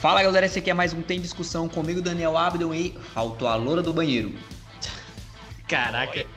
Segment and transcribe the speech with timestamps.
[0.00, 3.54] Fala galera, esse aqui é mais um Tem Discussão comigo, Daniel Abdon e faltou a
[3.54, 4.32] loura do banheiro.
[5.68, 6.24] Caraca.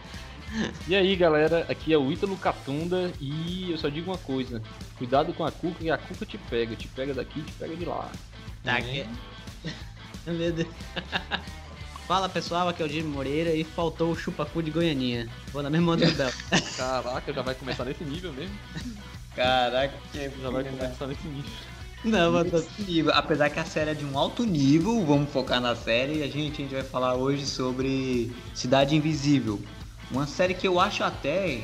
[0.88, 4.62] E aí galera, aqui é o Ítalo Catunda e eu só digo uma coisa:
[5.00, 7.86] cuidado com a cuca e a cuca te pega, te pega daqui, te pega de
[7.86, 8.08] lá.
[8.64, 8.78] Tá.
[10.28, 10.68] Meu Deus.
[12.08, 15.28] Fala pessoal, aqui é o Jimmy Moreira e faltou o chupacu de Goianinha.
[15.52, 16.32] Vou na mesma onda do Bel.
[16.78, 18.56] Caraca, já vai começar nesse nível mesmo?
[19.36, 21.52] Caraca, Já vai começar nesse nível.
[22.04, 23.14] Não, mas nível.
[23.14, 26.22] Apesar que a série é de um alto nível, vamos focar na série.
[26.22, 29.62] A gente, a gente vai falar hoje sobre Cidade Invisível.
[30.12, 31.62] Uma série que eu acho até,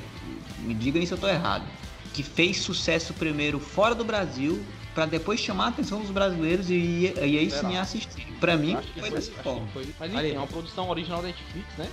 [0.60, 1.66] me diga se eu tô errado,
[2.14, 4.64] que fez sucesso primeiro fora do Brasil,
[4.96, 8.26] pra depois chamar a atenção dos brasileiros e, e aí sim assistir.
[8.40, 9.68] Pra mim, foi dessa forma.
[9.74, 9.88] foi.
[10.00, 11.90] Mas enfim, é uma produção original da Netflix, né?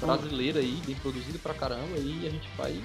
[0.00, 2.78] Brasileira aí, bem produzida pra caramba, e a gente vai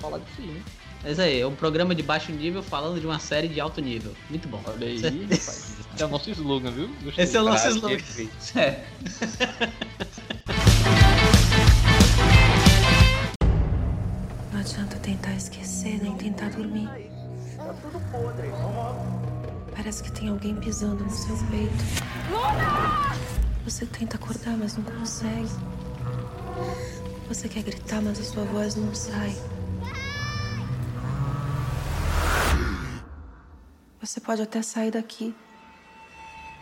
[0.00, 0.62] falar disso aí, né?
[1.06, 3.80] É isso aí, é um programa de baixo nível falando de uma série de alto
[3.80, 4.12] nível.
[4.28, 4.60] Muito bom.
[4.66, 5.76] Olha aí, rapaz.
[5.94, 6.90] Esse é o nosso slogan, viu?
[7.04, 7.24] Gostei.
[7.24, 7.96] Esse é o nosso slogan.
[8.56, 8.84] É.
[14.52, 16.88] Não adianta tentar esquecer nem tentar dormir.
[19.76, 21.84] Parece que tem alguém pisando no seu peito.
[23.64, 25.48] Você tenta acordar, mas não consegue.
[27.28, 29.36] Você quer gritar, mas a sua voz não sai.
[34.00, 35.34] Você pode até sair daqui,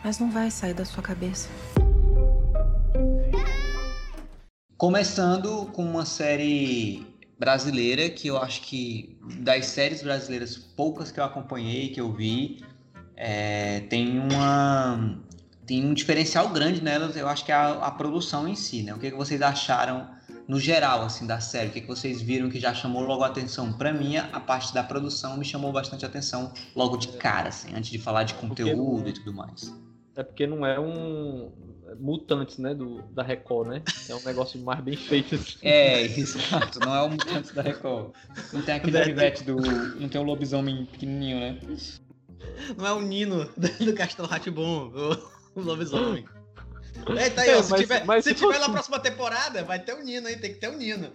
[0.03, 1.49] mas não vai sair da sua cabeça.
[4.77, 7.05] Começando com uma série
[7.37, 12.63] brasileira que eu acho que das séries brasileiras poucas que eu acompanhei, que eu vi,
[13.17, 15.19] é, tem uma
[15.65, 17.17] tem um diferencial grande nelas.
[17.17, 18.93] Eu acho que é a, a produção em si, né?
[18.93, 20.09] O que, que vocês acharam
[20.47, 21.69] no geral assim da série?
[21.69, 23.73] O que, que vocês viram que já chamou logo a atenção?
[23.73, 27.89] Para mim, a parte da produção me chamou bastante atenção logo de cara, assim, antes
[27.89, 29.73] de falar de conteúdo e tudo mais.
[30.15, 31.51] É porque não é um.
[31.99, 32.73] Mutantes, né?
[32.73, 33.81] Do, da Record, né?
[34.09, 35.35] É um negócio mais bem feito.
[35.35, 35.57] assim.
[35.61, 36.79] É, exato.
[36.79, 38.11] Não é o Mutantes da Record.
[38.51, 39.55] Não tem aquele pivete do.
[39.55, 41.59] Não tem o lobisomem pequenininho, né?
[42.77, 44.91] Não é o Nino do Castelo Ratibum,
[45.55, 45.61] o, o
[46.99, 47.23] lobisomem.
[47.23, 49.63] Eita aí, É, ó, se mas- tiver, mas se se tiver fosse- na próxima temporada,
[49.63, 50.37] vai ter o Nino, hein?
[50.37, 51.11] Tem que ter o Nino.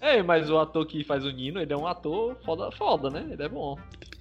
[0.00, 3.26] É, mas o ator que faz o Nino, ele é um ator foda, foda né?
[3.30, 3.78] Ele é bom.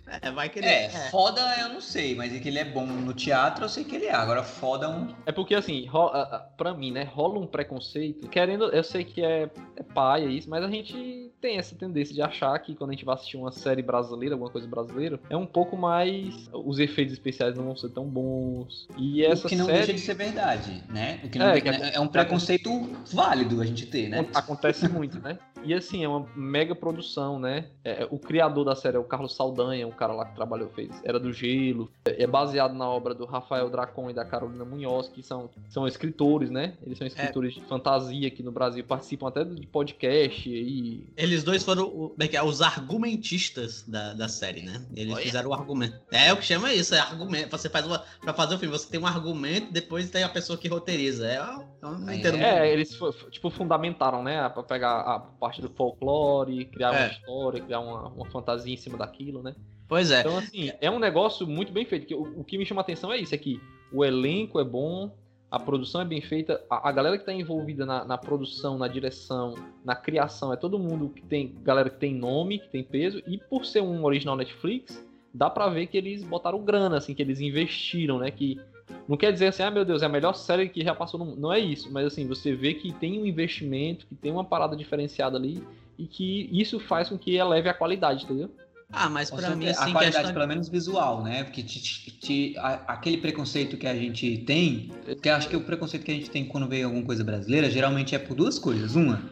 [0.22, 2.86] É, vai que ele É, foda eu não sei, mas é que ele é bom
[2.86, 4.14] no teatro, eu sei que ele é.
[4.14, 5.08] Agora, foda é um.
[5.26, 8.28] É porque, assim, ro- a- a- pra mim, né, rola um preconceito.
[8.28, 12.22] Querendo, eu sei que é, é paia isso, mas a gente tem essa tendência de
[12.22, 15.46] achar que quando a gente vai assistir uma série brasileira, alguma coisa brasileira, é um
[15.46, 16.50] pouco mais.
[16.52, 18.88] Os efeitos especiais não vão ser tão bons.
[18.98, 19.78] E essa o que não série.
[19.78, 21.20] deixa de ser verdade, né?
[21.24, 22.70] O que não É, que é, um preconceito
[23.14, 24.26] válido a gente ter, né?
[24.34, 25.38] Acontece muito, né?
[25.64, 27.66] E assim, é uma mega produção, né?
[27.84, 30.90] É, o criador da série é o Carlos Saldanha, um cara lá que trabalhou, fez
[31.04, 31.92] Era do Gelo.
[32.06, 36.50] É baseado na obra do Rafael Dracon e da Carolina Munhoz, que são, são escritores,
[36.50, 36.78] né?
[36.86, 41.06] Eles são escritores de fantasia aqui no Brasil, participam até de podcast e.
[41.18, 42.42] Eles dois foram é que é?
[42.44, 44.86] os argumentistas da, da série, né?
[44.96, 45.24] Eles Olha.
[45.24, 46.00] fizeram o argumento.
[46.12, 47.58] É o que chama isso, é argumento.
[47.58, 48.00] Você faz uma.
[48.22, 51.28] Pra fazer o filme, você tem um argumento, depois tem a pessoa que roteiriza.
[51.28, 51.40] É,
[51.82, 52.16] não É.
[52.16, 52.46] entendo muito.
[52.46, 52.98] É, eles
[53.32, 54.48] tipo fundamentaram, né?
[54.50, 57.12] Pra pegar a parte do folclore, criar uma É.
[57.12, 59.56] história, criar uma, uma fantasia em cima daquilo, né?
[59.90, 60.20] Pois é.
[60.20, 62.16] Então, assim, é um negócio muito bem feito.
[62.16, 63.60] O, o que me chama a atenção é isso: é que
[63.92, 65.12] o elenco é bom,
[65.50, 68.88] a produção é bem feita, a, a galera que está envolvida na, na produção, na
[68.88, 71.56] direção, na criação, é todo mundo que tem.
[71.64, 75.68] Galera que tem nome, que tem peso, e por ser um original Netflix, dá pra
[75.70, 78.30] ver que eles botaram grana, assim, que eles investiram, né?
[78.30, 78.60] Que.
[79.08, 81.26] Não quer dizer assim, ah, meu Deus, é a melhor série que já passou no
[81.26, 81.40] mundo.
[81.40, 84.76] Não é isso, mas assim, você vê que tem um investimento, que tem uma parada
[84.76, 85.64] diferenciada ali,
[85.98, 88.52] e que isso faz com que eleve a qualidade, entendeu?
[88.92, 90.34] Ah, mas pra mim, assim, a qualidade, questão...
[90.34, 91.44] pelo menos visual, né?
[91.44, 94.92] Porque te- te- te- a- aquele preconceito que a gente tem,
[95.22, 98.16] que acho que o preconceito que a gente tem quando vê alguma coisa brasileira, geralmente
[98.16, 98.96] é por duas coisas.
[98.96, 99.30] Uma,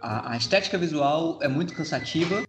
[0.00, 2.46] a, a estética visual é muito cansativa.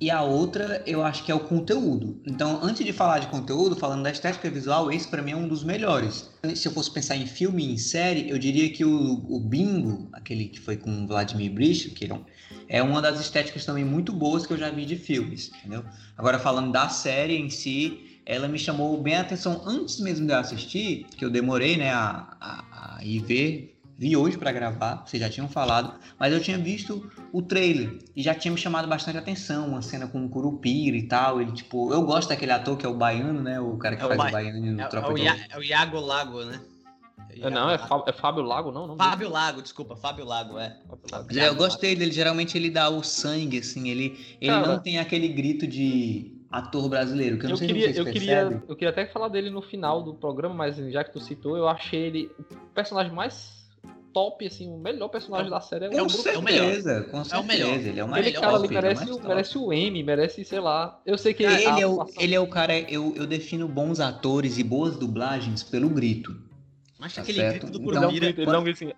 [0.00, 2.20] E a outra, eu acho que é o conteúdo.
[2.26, 5.46] Então, antes de falar de conteúdo, falando da estética visual, esse pra mim é um
[5.46, 6.28] dos melhores.
[6.56, 8.90] Se eu fosse pensar em filme e em série, eu diria que o,
[9.28, 12.24] o Bingo, aquele que foi com o Vladimir Brich, que é um-
[12.68, 15.84] é uma das estéticas também muito boas que eu já vi de filmes, entendeu?
[16.16, 20.32] Agora, falando da série em si, ela me chamou bem a atenção antes mesmo de
[20.32, 23.68] eu assistir, que eu demorei, né, a, a, a ir ver.
[23.98, 28.22] Vi hoje pra gravar, vocês já tinham falado, mas eu tinha visto o trailer e
[28.22, 31.40] já tinha me chamado bastante atenção, uma cena com o Curupira e tal.
[31.40, 33.60] Ele, tipo, eu gosto daquele ator que é o baiano, né?
[33.60, 35.22] O cara que É o faz o Ba- baiano no É, é Tropa o de
[35.22, 35.46] Ia- Elite.
[35.50, 36.60] é o Iago Lago, né?
[37.40, 38.86] É, não, é, Fá- é Fábio Lago, não?
[38.86, 40.76] não Fábio Lago, desculpa, Fábio Lago, é.
[40.88, 41.38] Fábio Lago.
[41.38, 44.66] É, eu gostei dele, geralmente ele dá o sangue, assim, ele, ele Cara.
[44.66, 47.38] não tem aquele grito de, ator brasileiro.
[47.38, 49.62] Que eu, não Eu sei queria, se eu, queria, eu queria até falar dele no
[49.62, 53.62] final do programa, mas já que tu citou, eu achei ele o personagem mais
[54.12, 55.88] top, assim, o melhor personagem da série.
[55.88, 56.64] Com o Bruce é o melhor.
[56.66, 57.46] certeza, com certeza.
[57.48, 57.78] melhor.
[57.78, 59.28] Ele é o mais melhor, cara top, ele é o merece, mais o- top.
[59.28, 61.00] merece o M, merece, sei lá.
[61.06, 63.98] Eu sei que a ele, é o, ele é o cara, eu, eu defino bons
[64.00, 66.36] atores e boas dublagens pelo grito.
[67.02, 67.66] Mas Tá aquele certo.
[67.66, 68.26] grito do Então, ele dá um Curupira.
[68.26, 68.92] grito, ele dá um grito assim.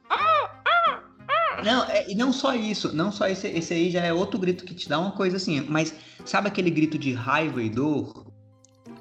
[1.64, 4.64] Não, é- e não só isso, não só esse, esse aí já é outro grito
[4.66, 8.26] que te dá uma coisa assim, mas sabe aquele grito de raiva e dor?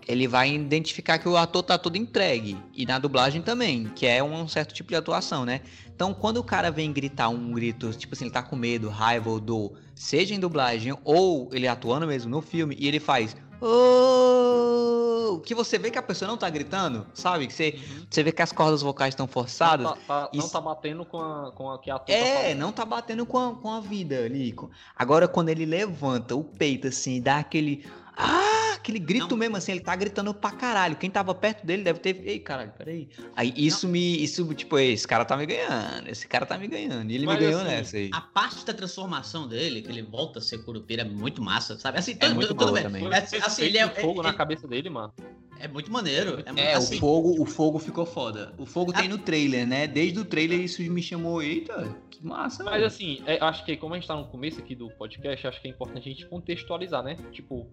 [0.08, 4.24] Ele vai identificar que o ator tá todo entregue, e na dublagem também, que é
[4.24, 5.60] um certo tipo de atuação, né?
[5.94, 9.30] Então, quando o cara vem gritar um grito, tipo assim, ele tá com medo, raiva
[9.30, 13.36] ou dor, seja em dublagem ou ele atuando mesmo no filme, e ele faz.
[13.66, 17.48] "Oh", que você vê que a pessoa não tá gritando, sabe?
[17.48, 17.80] Que você,
[18.10, 19.86] você vê que as cordas vocais estão forçadas.
[19.86, 22.58] Não tá, tá- não tá batendo com a, com a que a tá É, falando.
[22.60, 24.52] não tá batendo com a, com a vida ali.
[24.54, 27.86] com- Agora, quando ele levanta o peito assim, dá aquele.
[28.16, 29.38] Ah, aquele grito Não.
[29.38, 30.96] mesmo assim, ele tá gritando pra caralho.
[30.96, 32.22] Quem tava perto dele deve ter.
[32.28, 33.10] Ei, caralho, peraí.
[33.36, 34.22] Aí isso me.
[34.24, 36.08] Isso, tipo, esse cara tá me ganhando.
[36.08, 37.12] Esse cara tá me ganhando.
[37.12, 38.10] E ele Mas, me ganhou assim, nessa aí.
[38.14, 41.98] A parte da transformação dele, que ele volta a ser Curupira, é muito massa, sabe?
[41.98, 42.84] Assim, É tudo, muito tudo bem.
[42.84, 43.06] também.
[43.12, 45.12] É, assim, ele é, fogo ele- na cabeça dele, mano.
[45.60, 46.42] é muito maneiro.
[46.46, 48.54] É, muito, É, assim, o fogo, o fogo ficou foda.
[48.58, 49.00] O fogo Ah.
[49.00, 49.88] tem no trailer, né?
[49.88, 51.42] Desde o trailer isso me chamou.
[51.42, 52.86] Eita, que massa, Mas velho.
[52.86, 55.68] assim, é, acho que como a gente tá no começo aqui do podcast, acho que
[55.68, 57.18] é importante a gente contextualizar, né?
[57.32, 57.68] Tipo,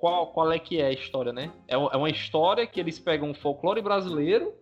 [0.00, 1.52] qual, qual é que é a história, né?
[1.68, 4.54] É, uma- é uma história que eles pegam o folclore brasileiro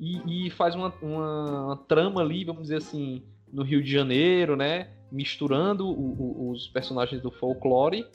[0.00, 3.22] e, e faz uma, uma- uma trama ali, vamos dizer assim,
[3.52, 4.88] no Rio de Janeiro, né?
[5.10, 8.06] Misturando o- o- os personagens do folclore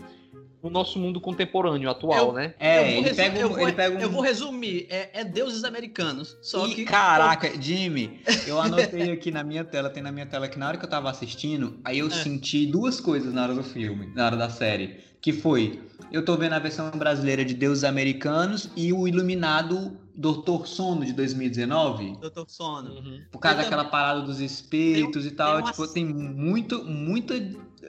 [0.64, 2.54] no nosso mundo contemporâneo, atual, Eu- né?
[2.60, 4.00] É, ele pega, eu um, vou- ele pega um.
[4.00, 6.36] Eu vou resumir, é, é deuses americanos.
[6.42, 6.86] Só Ih, que.
[6.86, 10.78] Caraca, Jimmy, eu anotei aqui na minha tela, tem na minha tela que na hora
[10.78, 12.10] que eu tava assistindo, aí eu É.
[12.10, 15.06] senti duas coisas na hora do filme, na hora da série.
[15.20, 15.82] Que foi,
[16.12, 21.12] eu tô vendo a versão brasileira de Deuses Americanos e o iluminado Doutor Sono de
[21.14, 22.18] 2019.
[22.22, 22.96] Doutor Sono.
[22.96, 23.22] Uhum.
[23.32, 25.56] Por causa Eu daquela parada dos espíritos Tem- e tal.
[25.56, 27.34] tem uma- tipo, tem muito, muita,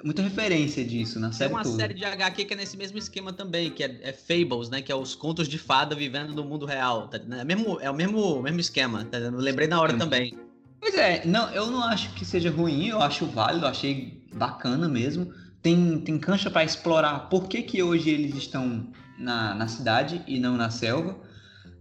[0.04, 1.76] muita referência disso na Tem série uma toda.
[1.76, 4.82] série de HQ que é nesse mesmo esquema também, que é, é Fables, né?
[4.82, 7.08] Que é os contos de fada vivendo no mundo real.
[7.08, 7.40] Tá, entendendo?
[7.40, 10.38] é, mesmo, é o mesmo, mesmo esquema, tá lembrei na hora também.
[10.80, 14.88] Pois é, não, eu não acho que seja ruim, eu acho válido, eu achei bacana
[14.88, 15.32] mesmo.
[15.60, 18.86] Tem, tem cancha pra explorar por que, que hoje eles estão
[19.18, 21.18] na, na cidade e não na selva.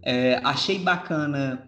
[0.02, 1.66] É, achei bacana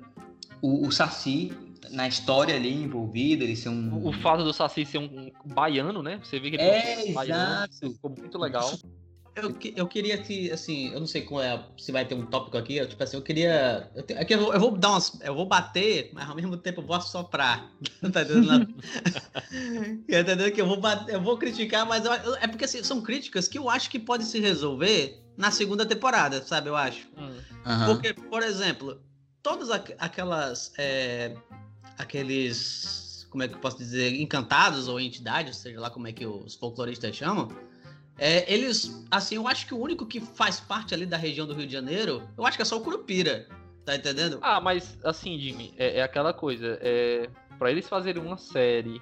[0.60, 1.52] o, o Saci
[1.90, 4.06] na história ali envolvida, ele ser um.
[4.06, 6.20] O, fato do Saci ser um, baiano, né?
[6.22, 7.92] Você vê que ele É, um baiano, exato.
[7.92, 8.70] ficou muito legal.
[9.36, 12.58] Eu, eu queria que, assim, eu não sei qual é, se vai ter um tópico
[12.58, 13.88] aqui, eu, tipo assim, eu queria.
[13.94, 15.20] Eu, te- aqui eu, vou, eu vou dar umas.
[15.22, 17.70] Eu vou bater, mas ao mesmo tempo eu vou assoprar.
[18.12, 18.66] tá entendendo?
[20.08, 22.82] tá entendendo que eu vou bater, eu vou criticar, mas eu- eu- é porque assim,
[22.82, 26.68] são críticas que eu acho que podem se resolver na segunda temporada, sabe?
[26.68, 27.06] Eu acho.
[27.16, 27.38] Hum.
[27.64, 27.86] Aham.
[27.94, 29.00] Porque, por exemplo,
[29.42, 30.72] todas aqu- aquelas.
[30.76, 31.34] é,
[32.00, 33.26] aqueles.
[33.30, 34.20] Como é que eu posso dizer?
[34.20, 37.48] Encantados ou entidades, seja lá como é que os folcloristas chamam.
[38.18, 39.04] é, eles.
[39.10, 41.72] Assim, eu acho que o único que faz parte ali da região do Rio de
[41.72, 43.46] Janeiro, eu acho que é só o Curupira.
[43.84, 44.38] Tá entendendo?
[44.42, 46.78] Ah, mas assim, Jimmy, é, é aquela coisa.
[46.82, 49.00] É, para eles fazerem uma série,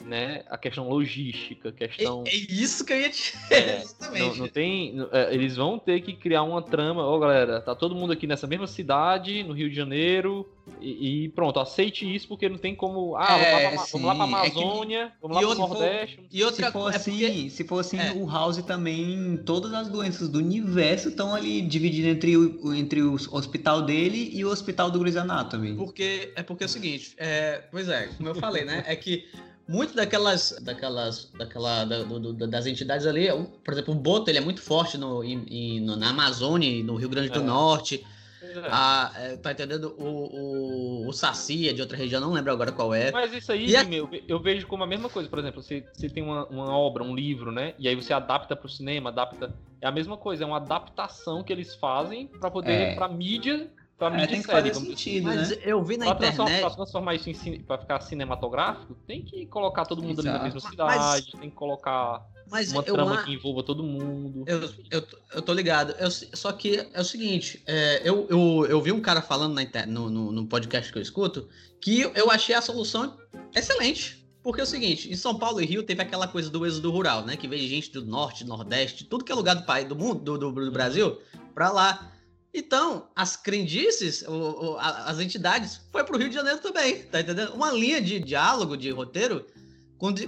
[0.00, 0.42] né?
[0.48, 2.24] A questão logística, a É, questão.
[2.26, 3.34] é isso que eu ia te.
[3.50, 4.22] É, Exatamente.
[4.28, 4.94] Não, não tem.
[5.12, 7.04] é, eles vão ter que criar uma trama.
[7.04, 10.48] Ó, galera, tá todo mundo aqui nessa mesma cidade, no Rio de Janeiro.
[10.80, 13.16] E, e pronto, aceite isso, porque não tem como.
[13.16, 15.50] Ah, É, vamos, lá pra, vamos lá pra sim, é que- Amazônia, vamos E lá
[15.56, 16.20] pro Nordeste.
[16.30, 16.96] E outra se for coisa.
[16.96, 18.12] assim, é porque- se for assim, é.
[18.12, 23.14] o House também, todas as doenças do universo estão ali divididas entre o, entre o
[23.14, 25.74] hospital dele e o hospital do Grey's Anatomy.
[25.74, 28.84] Porque é porque é o seguinte, é, pois é, como eu falei, né?
[28.86, 29.26] É que
[29.70, 34.28] muito daquelas, daquelas, daquela, da- do- do- das entidades ali, o- por exemplo, o Boto
[34.30, 37.42] ele é muito forte no, em- no- na Amazônia, e no Rio Grande do É.
[37.42, 38.04] Norte.
[38.42, 38.58] É.
[38.70, 39.94] A, é, tá entendendo?
[39.98, 43.12] O, o, o Saci é de outra região, não lembro agora qual é.
[43.12, 45.28] Mas isso aí, a- Jimmy, eu, ve- eu vejo como a mesma coisa.
[45.28, 47.74] Por exemplo, você, você tem uma, uma obra, um livro, né?
[47.78, 49.54] E aí você adapta pro cinema, adapta.
[49.80, 52.72] É a mesma coisa, é uma adaptação que eles fazem pra poder.
[52.72, 52.94] É.
[52.94, 53.70] pra mídia.
[54.00, 55.56] Pra É, tem que série, fazer vamos dizer sentido, Mas né?
[55.62, 56.66] eu vi na Pra transformar, internet.
[56.66, 60.34] pra transformar isso em cine, pra ficar cinematográfico, tem que colocar todo mundo ali na
[60.36, 60.44] Exato.
[60.54, 64.42] mesma Mas- cidade, tem que colocar Mas uma eu, trama a- que envolva todo mundo.
[64.46, 65.94] Eu, eu, eu tô ligado.
[65.98, 69.62] Eu- só que é o seguinte, é, eu, eu, eu vi um cara falando na
[69.62, 71.46] inter- no, no, no podcast que eu escuto
[71.78, 73.18] que eu achei a solução
[73.54, 74.18] excelente.
[74.42, 77.26] Porque é o seguinte, em São Paulo e Rio teve aquela coisa do êxodo rural,
[77.26, 77.36] né?
[77.36, 80.38] Que veio gente do norte, nordeste, tudo que é lugar do país, do mundo, do,
[80.38, 81.18] do, do Brasil,
[81.54, 82.10] pra lá.
[82.52, 84.32] Então, as crendices, o-
[84.72, 87.54] o- a- as entidades, foi pro Rio de Janeiro também, tá entendendo?
[87.54, 89.46] Uma linha de diálogo, de roteiro,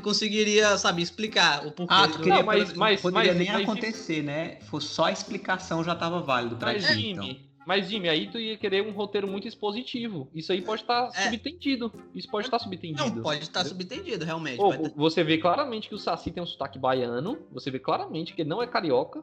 [0.03, 1.95] conseguiria, sabe, explicar o porquê.
[1.95, 4.59] Ah, tu queria, Não, mas- mas- poderia mas- nem mas- acontecer, né?
[4.71, 7.37] Fosse só a explicação já tava válido pra Mas, ti, Jimmy, então.
[7.67, 10.29] mas, Jimmy, aí tu ia querer um roteiro muito expositivo.
[10.35, 11.25] Isso aí pode estar É.
[11.25, 11.93] subtendido.
[12.15, 13.03] Isso pode estar subtendido.
[13.17, 13.79] Não, pode estar entendeu?
[13.79, 14.59] subentendido, realmente.
[14.59, 17.39] Pô, pode- você vê claramente que o Saci tem um sotaque baiano.
[17.51, 19.23] Você vê claramente que ele não é carioca,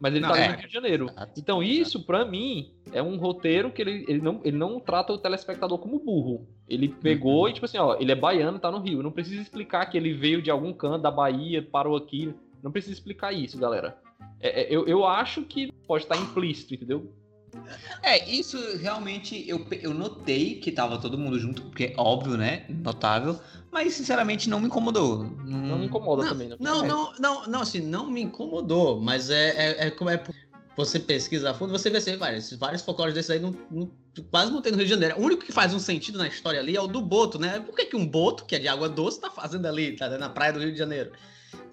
[0.00, 0.48] mas ele Não, tá é.
[0.48, 1.10] no Rio de Janeiro.
[1.36, 5.18] Então, isso, pra mim, é um roteiro que ele, ele, não, ele não trata o
[5.18, 6.46] telespectador como burro.
[6.68, 7.48] Ele pegou Uhum.
[7.48, 9.02] e, tipo assim, ó, ele é baiano, tá no Rio.
[9.02, 12.32] Não precisa explicar que ele veio de algum canto da Bahia, parou aqui.
[12.62, 13.96] Não precisa explicar isso, galera.
[14.40, 17.12] É, é, eu, eu acho que pode estar implícito, entendeu?
[18.02, 22.64] É, isso realmente eu, eu notei que tava todo mundo junto, porque é óbvio, né?
[22.68, 23.38] Notável.
[23.70, 25.24] Mas sinceramente não me incomodou.
[25.44, 26.56] Não me incomoda não, também, né?
[26.58, 26.88] Não, É.
[26.88, 30.22] não, não, não, assim, não me incomodou, mas é, é, é como é.
[30.76, 33.90] Você pesquisa a fundo, você vê assim, vários, vários folclores desses aí não, não-
[34.30, 35.16] quase não tem no Rio de Janeiro.
[35.18, 37.58] O único que faz um sentido na história ali é o do boto, né?
[37.58, 40.28] Por que, que um boto, que é de água doce, tá fazendo ali, tá na
[40.28, 41.10] praia do Rio de Janeiro?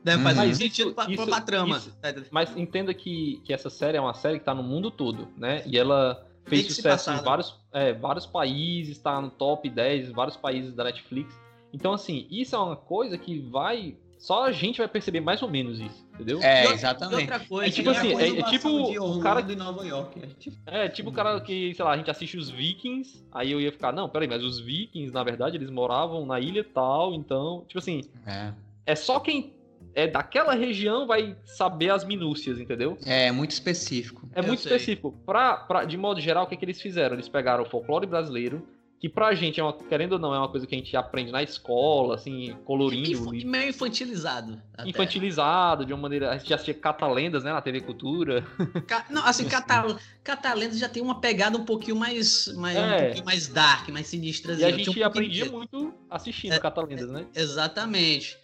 [0.05, 0.21] Faz Uhum.
[0.21, 1.77] um Mas sentido isso- pra, isso- pra trama.
[1.77, 2.13] isso- tá?
[2.29, 5.63] Mas entenda que, que essa série é uma série que tá no mundo todo, né?
[5.65, 7.24] E ela fez Tem sucesso passar, em né?
[7.24, 11.33] vários, é, vários países, tá no top 10, vários países da Netflix.
[11.74, 13.97] Então, assim, isso é uma coisa que vai.
[14.17, 16.41] Só a gente vai perceber mais ou menos isso, entendeu?
[16.41, 17.19] É, exatamente.
[17.19, 17.97] e outra coisa, É tipo né?
[17.97, 20.19] assim, é- é tipo de o cara- e Nova York.
[20.24, 23.51] É tipo- É, tipo o cara que, sei lá, a gente assiste os Vikings, aí
[23.51, 27.13] eu ia ficar, não, peraí, mas os Vikings, na verdade, eles moravam na ilha tal,
[27.13, 28.53] então, tipo assim, É.
[28.85, 29.53] é só quem
[29.96, 32.98] é daquela região vai saber as minúcias, entendeu?
[33.06, 34.28] É, muito específico.
[34.36, 34.74] É Eu muito sei.
[34.75, 35.14] específico.
[35.25, 37.16] Pra, pra, de modo geral, o que, que eles fizeram?
[37.16, 38.62] Eles pegaram o folclore brasileiro,
[39.00, 41.32] que pra gente, é uma, querendo ou não, é uma coisa que a gente aprende
[41.32, 44.60] na escola, assim, colorindo, Info- e meio infantilizado.
[44.74, 44.90] até.
[44.90, 46.32] infantilizado, de uma maneira.
[46.32, 48.42] A gente já assistia Catalendas, né, na TV Cultura.
[48.88, 49.98] Ca- Não, assim, Catal...
[50.24, 53.04] Catalendas já tem uma pegada um pouquinho mais, mais, um É.
[53.04, 54.54] pouquinho mais dark, mais sinistra.
[54.56, 57.25] E a gente aprendia muito assistindo É, Catalendas, né?
[57.36, 58.38] Exatamente.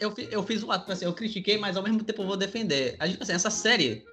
[0.00, 2.96] Eu, eu fiz o lado, assim, eu critiquei, mas ao mesmo tempo eu vou defender.
[2.98, 4.04] A gente, assim, essa série,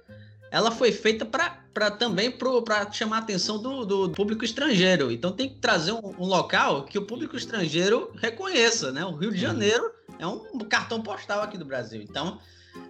[0.50, 1.58] ela foi feita pra
[1.98, 5.10] também pro, pra chamar a atenção do, do público estrangeiro.
[5.12, 9.04] Então tem que trazer um, um local que o público estrangeiro reconheça, né?
[9.04, 12.02] O Rio de Janeiro é um cartão postal aqui do Brasil.
[12.02, 12.38] Então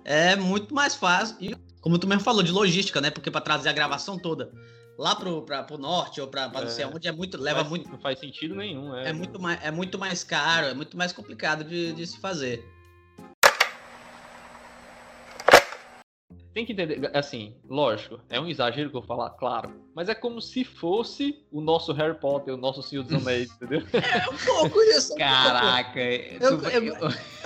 [0.05, 1.37] é muito mais fácil.
[1.41, 3.11] E como tu mesmo falou, de logística, né?
[3.11, 4.51] Porque pra trazer a gravação toda
[4.99, 6.71] lá pro, pra, pro norte ou pra, pra não É.
[6.71, 9.09] sei aonde é muito, leva Faz- muito Não faz sentido nenhum, é.
[9.09, 12.63] é muito mais, é muito mais caro, é muito mais complicado de, de se fazer.
[16.53, 19.71] Tem que entender, assim, lógico, é um exagero que eu vou falar, claro.
[19.95, 23.83] Mas é como se fosse o nosso Harry Potter, o nosso Senhor dos Anéis, entendeu?
[23.93, 25.15] É um pouco isso.
[25.15, 26.61] Caraca, eu- Eu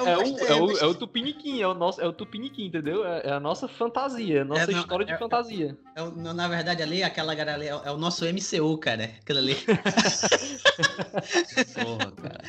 [0.06, 0.48] É o, é, gostei.
[0.80, 3.06] é o Tupiniquim, é o nosso, é o Tupiniquim, entendeu?
[3.06, 5.76] É, é a nossa fantasia, a nossa É, não, história de é- fantasia.
[5.94, 9.04] É na na verdade, ali, aquela galera ali, é, o- é o nosso MCU, cara.
[9.04, 9.56] Aquilo ali.
[11.74, 12.40] Porra, cara.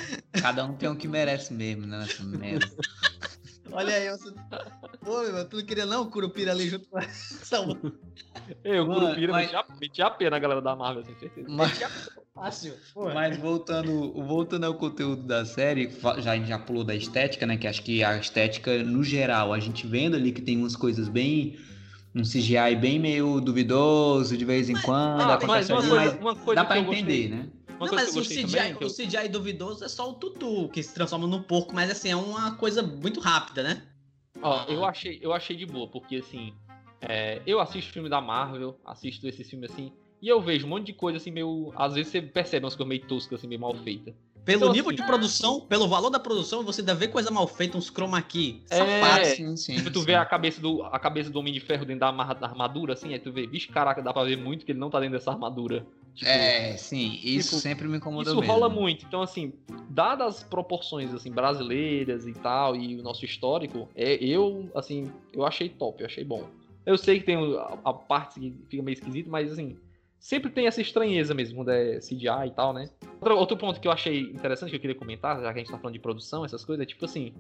[0.42, 2.00] Cada um tem o que merece mesmo, né?
[2.00, 2.68] Nessa merda.
[3.76, 4.32] Olha aí, você...
[5.04, 7.58] Pô, meu, tu não queria não o Curupira ali junto com essa?
[8.64, 11.48] Eu, Mano, Curupira, mas- meti, a, meti a pena a galera da Marvel, sem certeza.
[11.50, 11.80] Mas,
[12.36, 12.74] Fácil.
[12.94, 15.90] Pô, mas voltando, voltando ao conteúdo da série,
[16.20, 17.56] já, a gente já pulou da estética, né?
[17.56, 21.08] Que acho que a estética, no geral, a gente vendo ali que tem umas coisas
[21.08, 21.58] bem.
[22.14, 25.22] Um CGI bem meio duvidoso de vez em quando.
[25.22, 27.50] Ah, acontece mas uma coisa, mas uma coisa dá que pra eu gostei, entender, né?
[27.78, 30.82] Uma não, mas o CGI, também, eu- o CGI duvidoso é só o Tutu, que
[30.82, 33.82] se transforma num porco, mas assim, é uma coisa muito rápida, né?
[34.42, 36.54] Ó, eu achei, eu achei de boa, porque assim,
[37.02, 39.92] é, eu assisto filme da Marvel, assisto esses filmes assim,
[40.22, 41.72] e eu vejo um monte de coisa assim, meio.
[41.76, 44.14] Às vezes você percebe umas coisas meio toscas, assim, meio mal feitas.
[44.46, 47.48] Pelo Então, nível assim- de produção, pelo valor da produção, você ainda vê coisa mal
[47.48, 48.62] feita, uns chroma key.
[48.70, 49.76] É, sim, sim.
[49.76, 50.06] Tipo, tu sim.
[50.06, 52.08] vê a cabeça, do, a cabeça do Homem de Ferro dentro da,
[52.48, 55.00] armadura, assim, aí tu vê, vixe, caraca, dá pra ver muito que ele não tá
[55.00, 55.86] dentro dessa armadura.
[56.16, 58.54] Tipo, É, sim, isso tipo, sempre me incomodou Isso mesmo.
[58.54, 59.06] rola muito.
[59.06, 59.54] Então, assim,
[59.90, 65.46] dadas as proporções assim, brasileiras e tal, e o nosso histórico, é, eu, assim, eu
[65.46, 66.48] achei top, eu achei bom.
[66.86, 69.76] Eu sei que tem a, a parte que fica meio esquisita, mas assim,
[70.18, 72.90] sempre tem essa estranheza mesmo, quando é CGI e tal, né?
[73.20, 75.72] Outro, outro ponto que eu achei interessante que eu queria comentar, já que a gente
[75.72, 77.34] tá falando de produção, essas coisas, é tipo assim.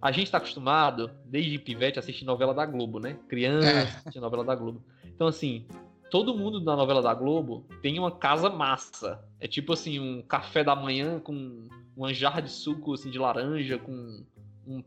[0.00, 3.16] A gente tá acostumado, desde pivete, a assistir novela da Globo, né?
[3.28, 3.82] Criança, É.
[3.82, 4.82] assistir novela da Globo.
[5.06, 5.66] Então, assim,
[6.10, 9.24] todo mundo na novela da Globo tem uma casa massa.
[9.40, 13.78] É tipo assim, um café da manhã com uma jarra de suco assim, de laranja,
[13.78, 14.24] com
[14.66, 14.82] um-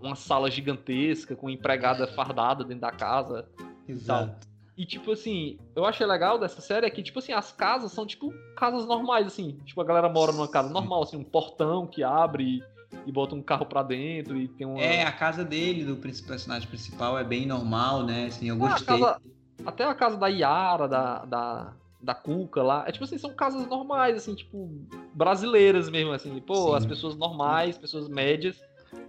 [0.00, 3.48] uma sala gigantesca, com empregada fardada dentro da casa.
[3.88, 4.48] Exato.
[4.76, 8.06] E tipo assim, eu achei legal dessa série é que, tipo assim, as casas são
[8.06, 9.60] tipo casas normais, assim.
[9.64, 12.62] Tipo, a galera mora numa casa normal, assim, um portão que abre
[13.06, 14.80] e bota um carro pra dentro e tem uma.
[14.80, 18.26] É, a casa dele, do personagem principal, é bem normal, né?
[18.26, 18.98] Assim, eu Ah, a gostei.
[18.98, 19.20] casa-
[19.66, 22.84] até a casa da Yara, da, da, da Cuca lá.
[22.86, 24.70] É tipo assim, são casas normais, assim, tipo,
[25.14, 26.40] brasileiras mesmo, assim.
[26.40, 26.76] Pô, Sim.
[26.76, 28.56] as pessoas normais, pessoas médias,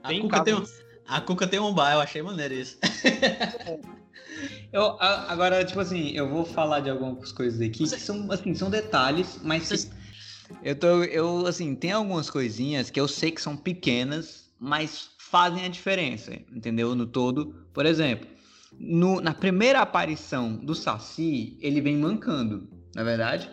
[0.08, 0.64] Tem a, Cuca tem um,
[1.08, 2.78] a Cuca tem um bar, eu achei maneiro isso.
[4.72, 8.56] Eu, agora, tipo assim, eu vou falar de algumas coisas aqui Você- que são, assim,
[8.56, 9.90] são detalhes, mas Você-
[10.64, 15.64] eu tô, eu, assim, tem algumas coisinhas que eu sei que são pequenas, mas fazem
[15.66, 16.96] a diferença, entendeu?
[16.96, 18.28] No todo, por exemplo,
[18.80, 23.50] no- na primeira aparição do Saci, ele vem mancando, na é verdade?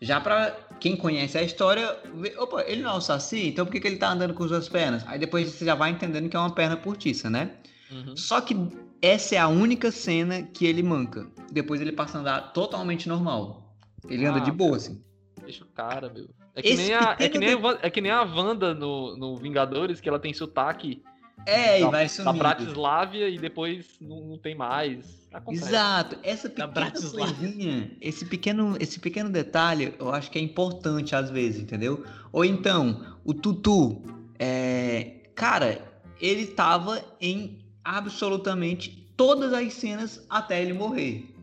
[0.00, 0.50] Já pra
[0.80, 3.86] quem conhece a história, vê, opa, ele não é o Saci, então por que, que
[3.86, 5.04] ele tá andando com as duas pernas?
[5.06, 7.52] Aí depois você já vai entendendo que é uma perna portiça, né?
[7.90, 8.16] Uhum.
[8.16, 8.56] Só que
[9.00, 11.26] essa é a única cena que ele manca.
[11.52, 13.76] Depois ele passa a andar totalmente normal.
[14.08, 15.00] Ele anda Ah, de boa, assim.
[15.44, 16.28] Deixa o cara, meu.
[16.54, 19.16] É que, Esse nem a, é, que nem a, é que nem a Wanda no,
[19.16, 21.02] no Vingadores, que ela tem sotaque
[21.46, 22.38] É, e vai sumindo.
[22.38, 25.28] Bratislávia e depois não, não tem mais.
[25.32, 25.64] Acontece.
[25.64, 26.18] Exato.
[26.22, 31.62] Essa pequena coisinha, esse pequeno, esse pequeno detalhe, eu acho que é importante às vezes,
[31.62, 32.04] entendeu?
[32.30, 34.02] Ou então, o Tutu,
[34.38, 35.80] é, cara,
[36.20, 41.34] ele tava em absolutamente todas as cenas até ele morrer.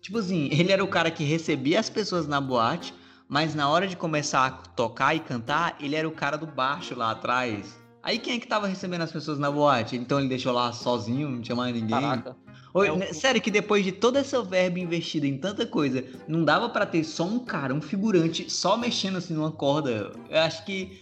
[0.00, 2.94] Tipo assim, ele era o cara que recebia as pessoas na boate,
[3.28, 6.94] mas na hora de começar a tocar e cantar, ele era o cara do baixo
[6.94, 7.81] lá atrás.
[8.02, 9.96] Aí quem é que tava recebendo as pessoas na boate?
[9.96, 12.00] Então ele deixou lá sozinho, não tinha mais ninguém.
[12.00, 12.36] Caraca.
[12.74, 16.42] É o- né, Sério que depois de toda essa verba investida em tanta coisa, não
[16.44, 20.10] dava pra ter só um cara, um figurante, só mexendo assim numa corda.
[20.28, 20.98] Eu acho que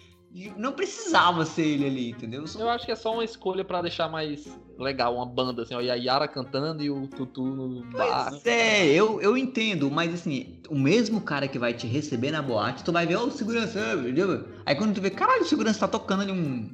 [0.56, 2.46] não precisava ser ele ali, entendeu?
[2.46, 4.46] Só- Eu acho que é só uma escolha pra deixar mais
[4.78, 5.80] legal uma banda, assim, ó.
[5.80, 8.30] E a Yara cantando e o Tutu no bar.
[8.30, 12.42] Pois é, eu, eu entendo, mas assim, o mesmo cara que vai te receber na
[12.42, 14.44] boate, tu vai ver, ó, o segurança, entendeu?
[14.66, 16.68] Aí quando tu vê, caralho, o segurança tá tocando ali um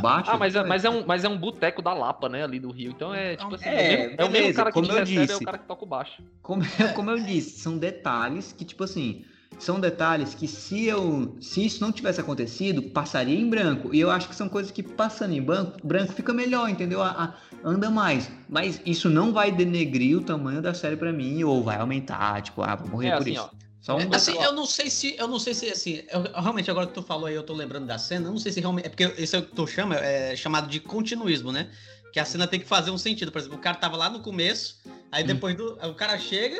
[0.00, 0.30] baixo.
[0.30, 2.44] Ah, mas é, mas, é um, mas é um boteco da Lapa, né?
[2.44, 2.90] Ali do Rio.
[2.90, 4.86] Então é tipo assim, É, é, o mesmo- é o mesmo beleza, cara que como
[4.86, 5.42] te eu recebe, é disse.
[5.42, 6.22] o cara que toca o baixo.
[6.42, 6.62] Como,
[6.94, 9.24] como eu disse, são detalhes que, tipo assim,
[9.58, 11.36] são detalhes que se eu.
[11.40, 13.94] Se isso não tivesse acontecido, passaria em branco.
[13.94, 17.02] E eu acho que são coisas que passando em branco, branco fica melhor, entendeu?
[17.02, 18.30] A- a- anda mais.
[18.48, 22.62] Mas isso não vai denegrir o tamanho da série pra mim, ou vai aumentar, tipo,
[22.62, 23.50] ah, vou morrer É por assim, isso.
[23.52, 23.69] ó.
[23.80, 26.70] Só um É, assim, eu não sei se, eu não sei se, assim, eu- realmente
[26.70, 28.86] agora que tu falou aí, eu tô lembrando da cena, eu não sei se realmente,
[28.86, 31.70] é porque isso é o que tu chama, é chamado de continuismo, né?
[32.12, 34.20] Que a cena tem que fazer um sentido, por exemplo, o cara tava lá no
[34.20, 35.28] começo, aí Hum.
[35.28, 36.58] depois do, o cara chega,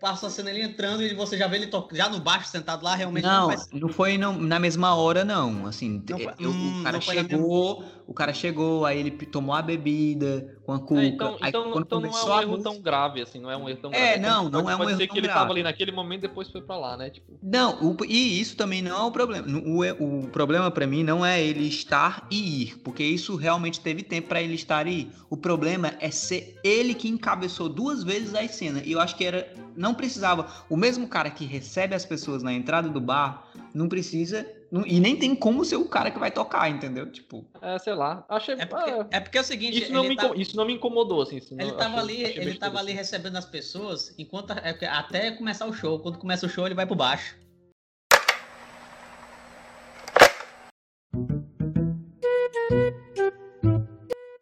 [0.00, 2.82] passa a cena ele entrando e você já vê ele to- já no baixo sentado
[2.82, 5.66] lá, realmente não, Não, faz não foi não- na mesma hora, não.
[5.66, 9.62] Assim, Não foi- eu- hum, o cara chegou, o cara chegou, aí ele tomou a
[9.62, 11.00] bebida com a cuca.
[11.00, 13.56] É, então, aí então, então não é um erro música- tão grave, assim, não é
[13.56, 14.20] um erro tão É, grave.
[14.20, 15.38] não, não pode, é um pode erro ser que ele grave.
[15.40, 17.08] tava ali naquele momento depois foi pra lá, né?
[17.08, 19.46] Tipo, Não, o- e isso também não é o problema.
[19.60, 24.02] O, o problema pra mim não é ele estar e ir, porque isso realmente teve
[24.02, 25.12] tempo pra ele estar e ir.
[25.30, 28.82] O problema é ser ele que encabeçou duas vezes a cena.
[28.84, 29.46] E eu acho que era
[29.76, 30.48] não precisava.
[30.68, 34.44] O mesmo cara que recebe as pessoas na entrada do bar não precisa
[34.86, 37.10] e nem tem como ser o cara que vai tocar, entendeu?
[37.10, 38.24] Tipo, é, sei lá.
[38.28, 38.54] Achei.
[38.54, 40.74] É porque, ah, é porque é o seguinte, isso, não me, tá- isso não me
[40.74, 41.40] incomodou, assim.
[41.50, 45.32] não- Ele tava achei- ali, achei ele tava ali recebendo as pessoas enquanto é até
[45.32, 45.98] começar o show.
[45.98, 47.34] Quando começa o show, ele vai pro baixo.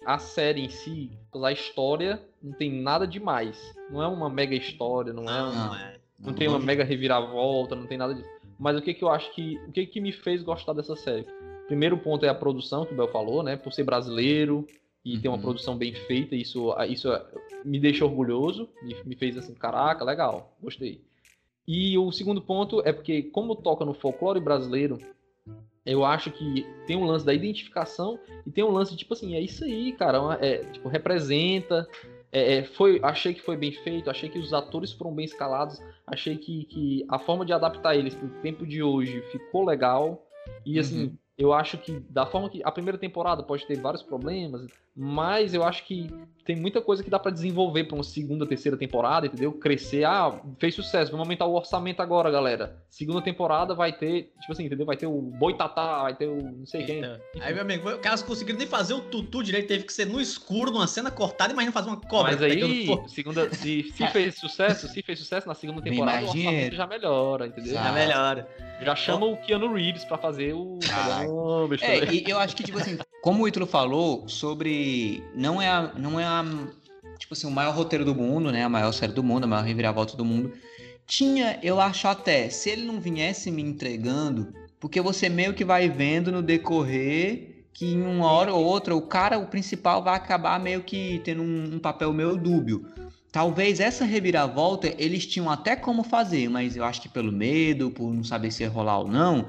[0.07, 1.11] A série em si,
[1.45, 3.59] a história, não tem nada demais.
[3.91, 5.75] Não é uma mega história, não é um.
[5.75, 5.99] é.
[6.19, 8.29] Não tem uma mega reviravolta, não tem nada disso.
[8.59, 9.57] Mas o que que eu acho que.
[9.69, 11.27] O que que me fez gostar dessa série?
[11.67, 13.57] Primeiro ponto é a produção, que o Bel falou, né?
[13.57, 14.67] Por ser brasileiro
[15.05, 15.43] e ter uma Uhum.
[15.43, 17.09] produção bem feita, isso, isso
[17.65, 21.01] me deixa orgulhoso, me, me fez assim, caraca, legal, gostei.
[21.67, 24.99] E o segundo ponto é porque, como toca no folclore brasileiro,
[25.87, 29.41] eu acho que tem um lance da identificação e tem um lance, tipo assim, é
[29.41, 31.89] isso aí, cara, é, tipo, representa.
[32.31, 35.81] É, é, foi, achei que foi bem feito, achei que os atores foram bem escalados,
[36.07, 40.27] achei que, que a forma de adaptar eles pro tempo de hoje ficou legal.
[40.65, 41.19] E assim, Uhum.
[41.39, 44.67] Eu acho que da forma que a primeira temporada pode ter vários problemas,
[45.01, 46.11] mas eu acho que
[46.45, 49.53] tem muita coisa que dá pra desenvolver pra uma segunda, terceira temporada, entendeu?
[49.53, 52.83] Crescer, ah, fez sucesso, vamos aumentar o orçamento agora, galera.
[52.91, 54.85] Segunda temporada vai ter, tipo assim, entendeu?
[54.85, 56.99] Vai ter o Boitatá, vai ter o não sei quem.
[56.99, 60.07] Então, Aí, meu amigo, os caras conseguiram nem fazer o tutu direito, teve que ser
[60.07, 64.07] no escuro, numa cena cortada, imagina fazer uma cobra Mas pegando aí, segunda, se, se
[64.11, 67.75] fez sucesso, se fez sucesso na segunda temporada, o orçamento já melhora, entendeu?
[67.75, 68.49] Já melhora.
[68.81, 70.79] Já chama o Keanu Reeves pra fazer o.
[70.93, 71.28] Ah.
[71.69, 75.23] Bicho, É, e eu acho que, tipo assim, como o Ítalo falou sobre.
[75.35, 75.93] Não é a.
[75.97, 76.45] Não é a.
[77.19, 78.65] Tipo assim, o maior roteiro do mundo, né?
[78.65, 80.53] A maior série do mundo, a maior reviravolta do mundo.
[81.07, 85.89] Tinha, eu acho até, se ele não viesse me entregando, porque você meio que vai
[85.89, 90.59] vendo no decorrer que em uma hora ou outra o cara, o principal, vai acabar
[90.59, 92.85] meio que tendo um, um papel meio dúbio.
[93.31, 98.13] Talvez essa reviravolta eles tinham até como fazer, mas eu acho que pelo medo, por
[98.13, 99.47] não saber se ia rolar ou não,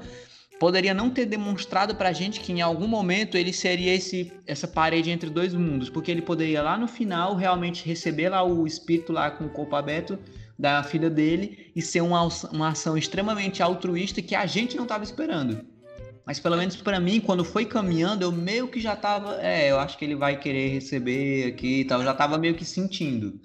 [0.60, 5.10] poderia não ter demonstrado pra gente que em algum momento ele seria esse, essa parede
[5.10, 9.30] entre dois mundos, porque ele poderia lá no final realmente receber lá o espírito lá
[9.30, 10.18] com o corpo aberto
[10.58, 15.02] da filha dele e ser uma, uma ação extremamente altruísta que a gente não estava
[15.02, 15.64] esperando.
[16.26, 19.80] Mas pelo menos para mim, quando foi caminhando, eu meio que já tava, é, eu
[19.80, 23.40] acho que ele vai querer receber aqui e tal, eu já tava meio que sentindo.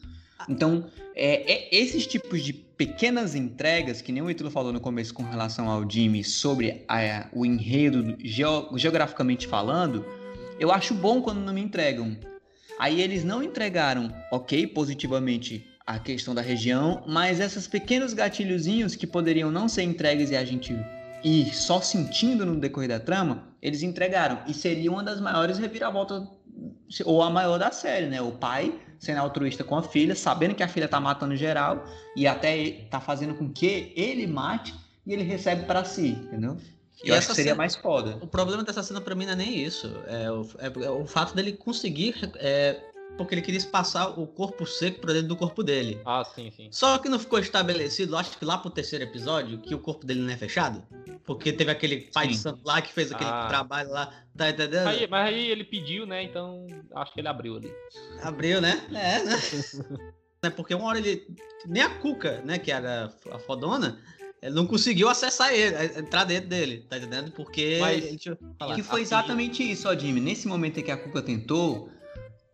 [0.49, 5.13] Então, é, é, esses tipos de pequenas entregas, que nem o Ítalo falou no começo
[5.13, 10.05] com relação ao Jimmy, sobre a, o enredo geograficamente falando,
[10.59, 12.17] eu acho bom quando não me entregam.
[12.77, 19.07] Aí eles não entregaram, ok, positivamente a questão da região, mas esses pequenos gatilhozinhos que
[19.07, 20.75] poderiam não ser entregues e a gente
[21.23, 24.39] ir só sentindo no decorrer da trama, eles entregaram.
[24.47, 26.23] E seria uma das maiores reviravoltas,
[27.05, 28.21] ou a maior da série, né?
[28.21, 32.27] O pai sendo altruísta com a filha, sabendo que a filha tá matando geral e
[32.27, 34.73] até tá fazendo com que ele mate
[35.05, 36.57] e ele recebe para si, entendeu?
[37.03, 38.17] E Eu acho que seria cena, mais foda.
[38.21, 39.93] O problema dessa cena pra mim não é nem isso.
[40.07, 42.81] É o, é, é o fato dele conseguir é,
[43.17, 45.99] porque ele queria passar o corpo seco para dentro do corpo dele.
[46.05, 46.67] Ah, sim, sim.
[46.71, 50.21] Só que não ficou estabelecido, acho que lá pro terceiro episódio, que o corpo dele
[50.21, 50.83] não é fechado.
[51.23, 52.31] Porque teve aquele pai sim.
[52.31, 53.47] de santo lá que fez aquele ah.
[53.47, 54.13] trabalho lá.
[54.37, 54.87] Tá entendendo?
[54.87, 56.23] Aí, mas aí ele pediu, né?
[56.23, 57.73] Então acho que ele abriu ali.
[58.21, 58.85] Abriu, né?
[58.91, 59.39] É, né?
[60.45, 61.25] É Porque uma hora ele.
[61.65, 62.59] Nem a Cuca, né?
[62.59, 63.99] Que era a fodona.
[64.41, 67.31] Ele não conseguiu acessar ele, entrar dentro dele, tá entendendo?
[67.31, 67.79] Porque.
[67.81, 70.21] Mas, que foi exatamente isso, ó, Jimmy.
[70.21, 71.89] Nesse momento em que a Cuca tentou,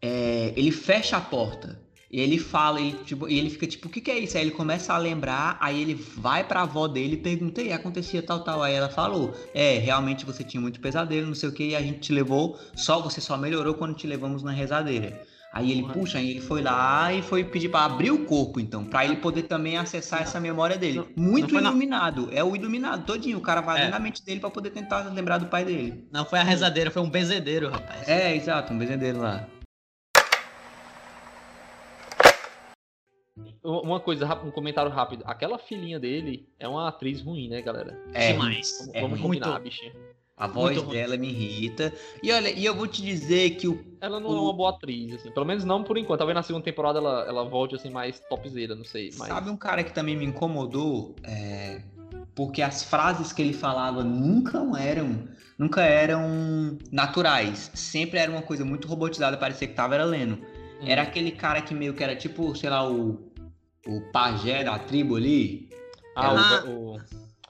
[0.02, 1.80] é, ele fecha a porta.
[2.12, 4.38] E ele fala, ele, tipo, e ele fica tipo, o que, que é isso?
[4.38, 8.22] Aí ele começa a lembrar, aí ele vai pra avó dele e pergunta, e acontecia
[8.22, 8.62] tal, tal.
[8.62, 11.82] Aí ela falou, é, realmente você tinha muito pesadelo, não sei o que, e a
[11.82, 15.22] gente te levou, só você só melhorou quando te levamos na rezadeira.
[15.54, 18.84] Aí ele, puxa, aí ele foi lá e foi pedir para abrir o corpo, então,
[18.84, 21.06] para ele poder também acessar essa memória dele.
[21.16, 23.38] Muito iluminado, é o iluminado todinho.
[23.38, 23.90] O cara vai é.
[23.90, 26.06] na mente dele para poder tentar lembrar do pai dele.
[26.12, 28.08] Não foi a rezadeira, foi um benzedeiro, rapaz.
[28.08, 29.48] É, exato, um benzedeiro lá.
[33.64, 35.24] Uma coisa, um comentário rápido.
[35.26, 37.98] Aquela filhinha dele é uma atriz ruim, né, galera?
[38.14, 38.80] É, demais.
[38.80, 39.64] Vamos, é vamos combinar, muito...
[39.64, 39.94] bichinha.
[40.42, 41.20] A voz muito dela ruim.
[41.20, 41.94] me irrita.
[42.24, 43.86] E olha, e eu vou te dizer que o.
[44.02, 44.36] Ela não o...
[44.36, 45.30] é uma boa atriz, assim.
[45.30, 46.18] Pelo menos não por enquanto.
[46.18, 49.12] Talvez na segunda temporada ela, ela volte assim mais topzera, não sei.
[49.20, 49.28] Mas...
[49.28, 51.16] Sabe um cara que também me incomodou?
[51.24, 51.84] É...
[52.34, 55.28] Porque as frases que ele falava nunca eram.
[55.60, 57.70] Nunca eram naturais.
[57.76, 60.40] Sempre era uma coisa muito robotizada, parecia que tava era lendo.
[60.82, 60.88] Hum.
[60.88, 63.31] Era aquele cara que meio que era tipo, sei lá, o
[63.88, 65.70] o pajé da tribo ali.
[66.16, 67.02] Ah, o, o,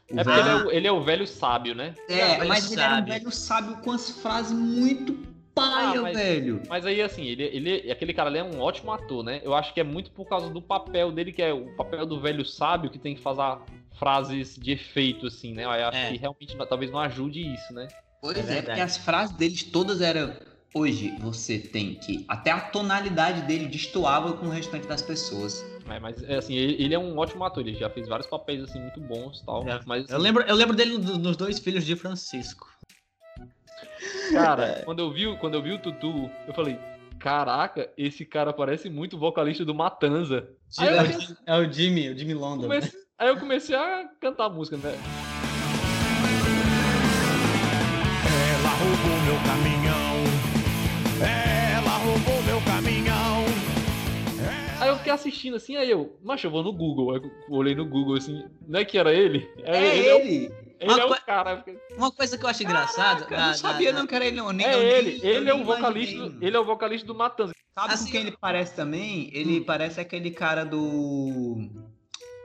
[0.08, 1.96] É porque ele é, o, ele é, o, velho sábio, né?
[2.08, 2.74] É, é mas sábio.
[2.74, 5.14] ele era um velho sábio com as frases muito
[5.54, 6.62] paia, ah, mas, velho.
[6.70, 9.42] Mas aí, assim, ele, ele, aquele cara ali é um ótimo ator, né?
[9.44, 12.20] Eu acho que é muito por causa do papel dele, que é o papel do
[12.20, 13.60] velho sábio, que tem que fazer
[13.98, 15.66] frases de efeito, assim, né?
[15.66, 16.12] Eu acho é.
[16.12, 17.88] que realmente talvez não ajude isso, né?
[18.22, 20.34] Pois é, é porque as frases deles todas eram
[20.74, 22.24] Hoje você tem que.
[22.30, 25.66] Até a tonalidade dele destoava com o restante das pessoas.
[25.90, 29.02] É, mas assim, ele, é um ótimo ator, ele já fez vários papéis assim muito
[29.02, 29.68] bons tal.
[29.68, 32.70] É, mas, assim, eu, lembro, eu lembro dele nos dois filhos de Francisco.
[34.32, 34.82] Cara, é.
[34.84, 36.80] quando, eu vi, quando eu vi o Tutu, eu falei,
[37.20, 40.48] caraca, esse cara parece muito vocalista do Matanza.
[40.80, 42.64] É, é, o Jimmy, o Jimmy London.
[42.64, 43.06] Comecei, né?
[43.20, 44.98] Aí eu comecei a cantar a música, né?
[48.54, 49.81] Ela roubou meu caminhão
[55.12, 57.14] fiquei assistindo assim, aí eu, macho, eu vou no Google.
[57.14, 59.50] Aí eu olhei no Google assim, não é que era ele?
[59.64, 60.08] É, é ele!
[60.08, 60.46] ele.
[60.80, 61.66] É o, ele é o cara.
[61.96, 63.28] Uma coisa que eu acho engraçado.
[63.30, 64.52] eu não sabia não que era ele, não.
[64.52, 66.34] Nem, é ele, nem, ele é o vocalista.
[66.42, 67.54] Ele é o vocalista do Matanza.
[67.78, 69.30] Sabe assim, com quem ele parece também?
[69.34, 69.64] Ele hum.
[69.64, 71.70] parece aquele cara do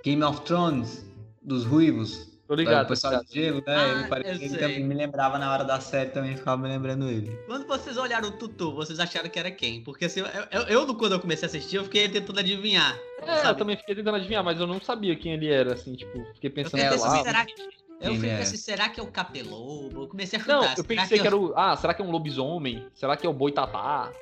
[0.05, 1.05] Game of Thrones,
[1.43, 2.36] dos ruivos.
[2.47, 2.87] Tô ligado.
[2.87, 3.75] O pessoal de gelo, né?
[3.77, 7.09] Ah, ele, parecia, ele também me lembrava na hora da série, também ficava me lembrando
[7.09, 7.37] ele.
[7.47, 9.83] Quando vocês olharam o Tutu, vocês acharam que era quem?
[9.83, 12.97] Porque assim, eu, eu, eu quando eu comecei a assistir, eu fiquei tentando adivinhar.
[13.23, 13.49] É, sabe?
[13.49, 16.51] eu também fiquei tentando adivinhar, mas eu não sabia quem ele era, assim, tipo, fiquei
[16.51, 17.87] pensando eu assim, será que...
[18.01, 18.43] Eu fiquei é?
[18.43, 20.03] assim, será que é o Capelobo?
[20.03, 20.61] Eu comecei a chutar.
[20.61, 21.55] Não, eu pensei que, que, era o.
[21.57, 22.87] Ah, será que é um lobisomem?
[22.95, 24.13] Será que é o Boitatá?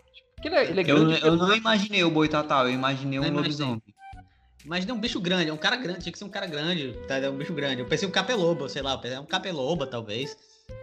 [0.40, 3.82] Tipo, ele é, ele é eu, eu não imaginei o Boitatá, eu imaginei um lobisomem.
[4.64, 6.92] Mas não um bicho grande, é um cara grande, tinha que ser um cara grande,
[7.07, 7.16] tá?
[7.16, 7.83] É um bicho grande.
[7.83, 10.37] Eu pensei um capeloba, sei lá, é um capeloba, talvez.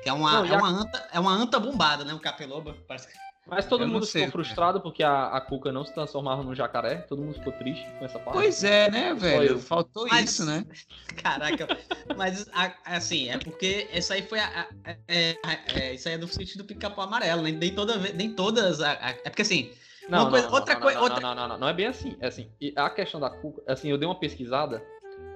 [0.04, 2.14] Que é uma, não, é, uma anta, é uma anta bombada, né?
[2.14, 3.14] Um capeloba, parece que...
[3.48, 6.98] Mas todo eu mundo ficou frustrado porque a, a Cuca não se transformava num jacaré.
[6.98, 8.34] Todo mundo ficou triste com essa parte.
[8.34, 9.60] Pois é, né, velho?
[9.60, 10.64] Faltou mas, isso, né?
[11.22, 11.68] Caraca.
[12.16, 12.48] mas,
[12.86, 14.68] assim, é porque essa aí foi a.
[14.86, 15.38] a, é,
[15.74, 17.52] é, isso aí é do sentido do pica-pau amarelo, né?
[17.52, 18.80] Nem, toda, nem todas.
[18.80, 19.72] A, é porque assim.
[20.12, 20.98] Não, coisa, não, outra coisa.
[20.98, 21.20] Não, outra...
[21.22, 22.16] não, não, não, não, é bem assim.
[22.20, 24.84] É assim, a questão da Cuca, assim, eu dei uma pesquisada.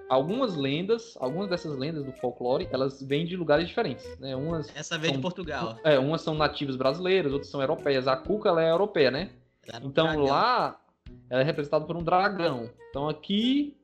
[0.10, 4.36] algumas lendas, algumas dessas lendas do folclore, elas vêm de lugares diferentes, né?
[4.36, 5.80] Umas Essa vem de Portugal.
[5.84, 8.08] É, umas são nativas brasileiras, outras são europeias.
[8.08, 9.32] A cuca ela é europeia, né?
[9.84, 10.26] Então Dragão.
[10.26, 10.80] lá
[11.30, 12.70] ela é representada por um dragão.
[12.90, 13.76] Então aqui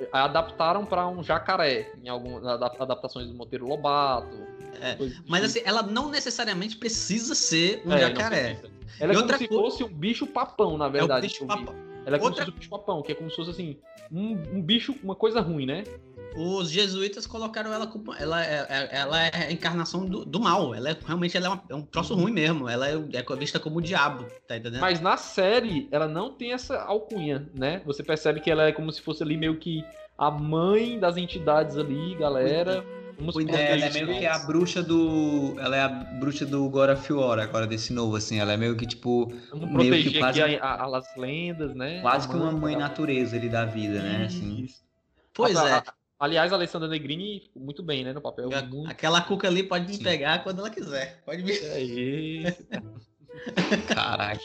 [0.00, 4.34] eh, adaptaram para um jacaré em algumas adap- adaptações do Monteiro Lobato.
[4.80, 5.44] É, Mas tipo.
[5.44, 8.60] assim, ela não necessariamente precisa ser um É, não jacaré.
[9.02, 11.26] Ela é como se fosse um bicho papão, na É verdade.
[11.26, 11.64] bicho eu vi.
[11.64, 11.74] papão.
[12.04, 13.76] Ela é como Outra- se fosse um bicho papão, que é como se fosse assim,
[14.10, 15.84] um, um bicho, uma coisa ruim, né?
[16.34, 18.14] Os jesuítas colocaram ela como.
[18.14, 20.74] Ela é, é- ela é a encarnação do, do mal.
[20.74, 22.68] Ela é, realmente ela é, uma- é um troço ruim mesmo.
[22.68, 24.80] Ela é, é vista como o diabo, tá entendendo?
[24.80, 27.82] Mas na série, ela não tem essa alcunha, né?
[27.84, 29.84] Você percebe que ela é como se fosse ali meio que
[30.16, 32.76] a mãe das entidades ali, galera.
[32.82, 33.01] Proteger
[33.48, 34.42] É, ela é meio que nossos.
[34.42, 35.56] a bruxa do.
[35.60, 38.38] Ela é a bruxa do God of War, agora desse novo, assim.
[38.38, 42.00] Ela é meio que, tipo, Vamos meio que quase- aqui a- a- as lendas, né?
[42.00, 44.24] quase A que uma mãe natureza ali da vida, né?
[44.26, 44.66] Assim.
[45.34, 45.72] Pois A- é.
[45.74, 48.12] a- aliás, a Alessandra Negrini, muito bem, né?
[48.12, 48.50] No papel.
[48.54, 48.90] A- Muito...
[48.90, 50.02] Aquela cuca ali pode me Sim.
[50.02, 51.22] pegar quando ela quiser.
[51.24, 51.52] Pode me.
[51.52, 52.66] É isso.
[53.88, 54.40] Caraca.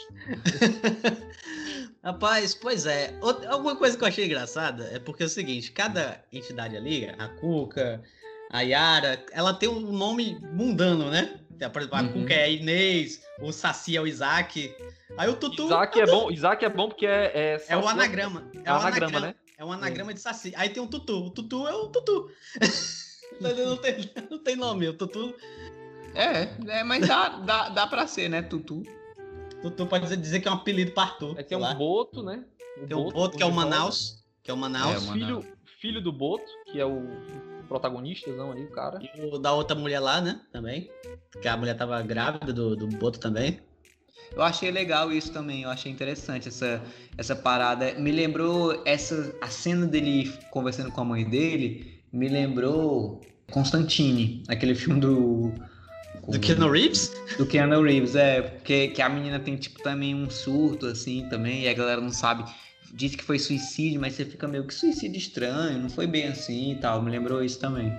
[2.02, 3.18] Rapaz, pois é.
[3.20, 7.06] Outra- Alguma coisa que eu achei engraçada é porque é o seguinte: cada entidade ali,
[7.18, 8.02] a Cuca,
[8.50, 11.38] a Yara, ela tem um nome mundano, né?
[11.72, 12.12] Por exemplo, a Uhum.
[12.12, 14.72] Cuca é a Inês, o Saci é o Isaac.
[15.16, 17.32] Aí o Tutu Isaac é bom, Isaac é bom porque é.
[17.34, 18.48] É, é o só- anagrama.
[18.64, 19.34] É o anagrama, né?
[19.56, 20.52] É um anagrama de Saci.
[20.56, 21.26] Aí tem o Tutu.
[21.26, 22.30] O Tutu é o Tutu.
[23.40, 24.86] não, tem, não tem nome.
[24.88, 25.34] O Tutu,
[26.14, 28.84] É, é mas dá, dá, dá pra ser, né, Tutu?
[29.60, 31.36] Tutu pode dizer, dizer que é um apelido para Arthur.
[31.36, 31.74] Aí tem sei um.
[31.74, 32.44] Boto, né?
[32.86, 33.52] Tem o Boto, que é o.
[33.52, 34.24] Manaus.
[34.44, 34.94] Que é o Manaus.
[34.94, 35.44] É, o Filho,
[35.80, 37.06] filho do Boto, que é o
[37.68, 38.98] protagonista, não aí, o cara.
[39.02, 40.40] E o da outra mulher lá, né?
[40.52, 40.90] Também.
[41.40, 43.60] Que a mulher tava grávida do, do Boto também.
[44.34, 46.82] Eu achei legal isso também, eu achei interessante essa,
[47.16, 47.94] essa parada.
[47.94, 54.74] Me lembrou essa a cena dele conversando com a mãe dele, me lembrou Constantine, aquele
[54.74, 55.52] filme do
[56.28, 57.10] Do Keanu Reeves?
[57.38, 61.62] do Keanu Reeves, é, porque que a menina tem tipo também um surto assim também,
[61.62, 62.44] e a galera não sabe.
[62.92, 66.72] Diz que foi suicídio, mas você fica meio que suicídio estranho, não foi bem assim
[66.72, 67.02] e tal.
[67.02, 67.92] Me lembrou isso também.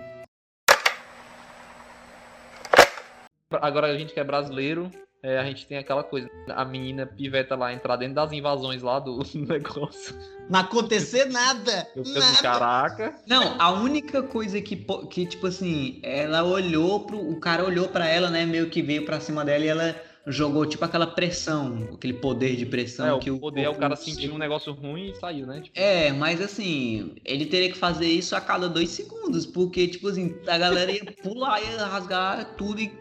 [3.51, 6.29] Agora a gente que é brasileiro, é, a gente tem aquela coisa.
[6.49, 10.15] A menina piveta lá entrar dentro das invasões lá do negócio.
[10.49, 11.87] Não acontecer nada.
[11.95, 12.41] Eu penso, nada.
[12.41, 13.15] caraca.
[13.27, 14.75] Não, a única coisa que,
[15.09, 17.19] que tipo assim, ela olhou pro.
[17.19, 18.45] O cara olhou pra ela, né?
[18.45, 19.95] Meio que veio pra cima dela e ela
[20.27, 23.75] jogou tipo aquela pressão, aquele poder de pressão É, o que o poder é o
[23.75, 24.33] cara sentiu.
[24.33, 25.61] um negócio ruim e saiu, né?
[25.61, 30.07] Tipo, É, mas assim, ele teria que fazer isso a cada dois segundos, porque, tipo
[30.07, 32.91] assim, a galera ia pular, ia rasgar tudo e,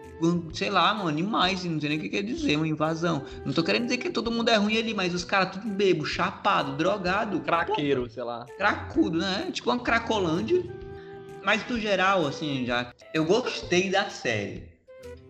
[0.53, 3.25] sei lá, mano, animais, não sei nem o que quer dizer, uma invasão.
[3.45, 6.05] Não tô querendo dizer que todo mundo é ruim ali, mas os caras tudo bebo,
[6.07, 8.47] chapado, drogado, craqueiro, sei lá.
[8.57, 9.51] cracudo, né?
[9.53, 10.63] Tipo uma cracolândia.
[11.45, 14.78] Mas no geral, assim, já eu gostei da série.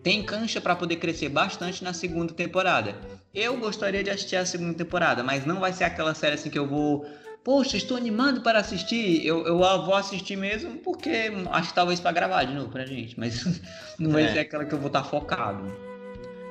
[0.03, 2.95] Tem cancha pra poder crescer bastante na segunda temporada.
[3.33, 6.57] Eu gostaria de assistir a segunda temporada, mas não vai ser aquela série assim que
[6.57, 7.05] eu vou.
[7.43, 9.25] Poxa, estou animado para assistir.
[9.25, 13.19] Eu, eu vou assistir mesmo porque acho que talvez pra gravar de novo pra gente.
[13.19, 13.43] Mas
[13.99, 14.27] não vai É.
[14.29, 15.63] ser aquela que eu vou estar focado.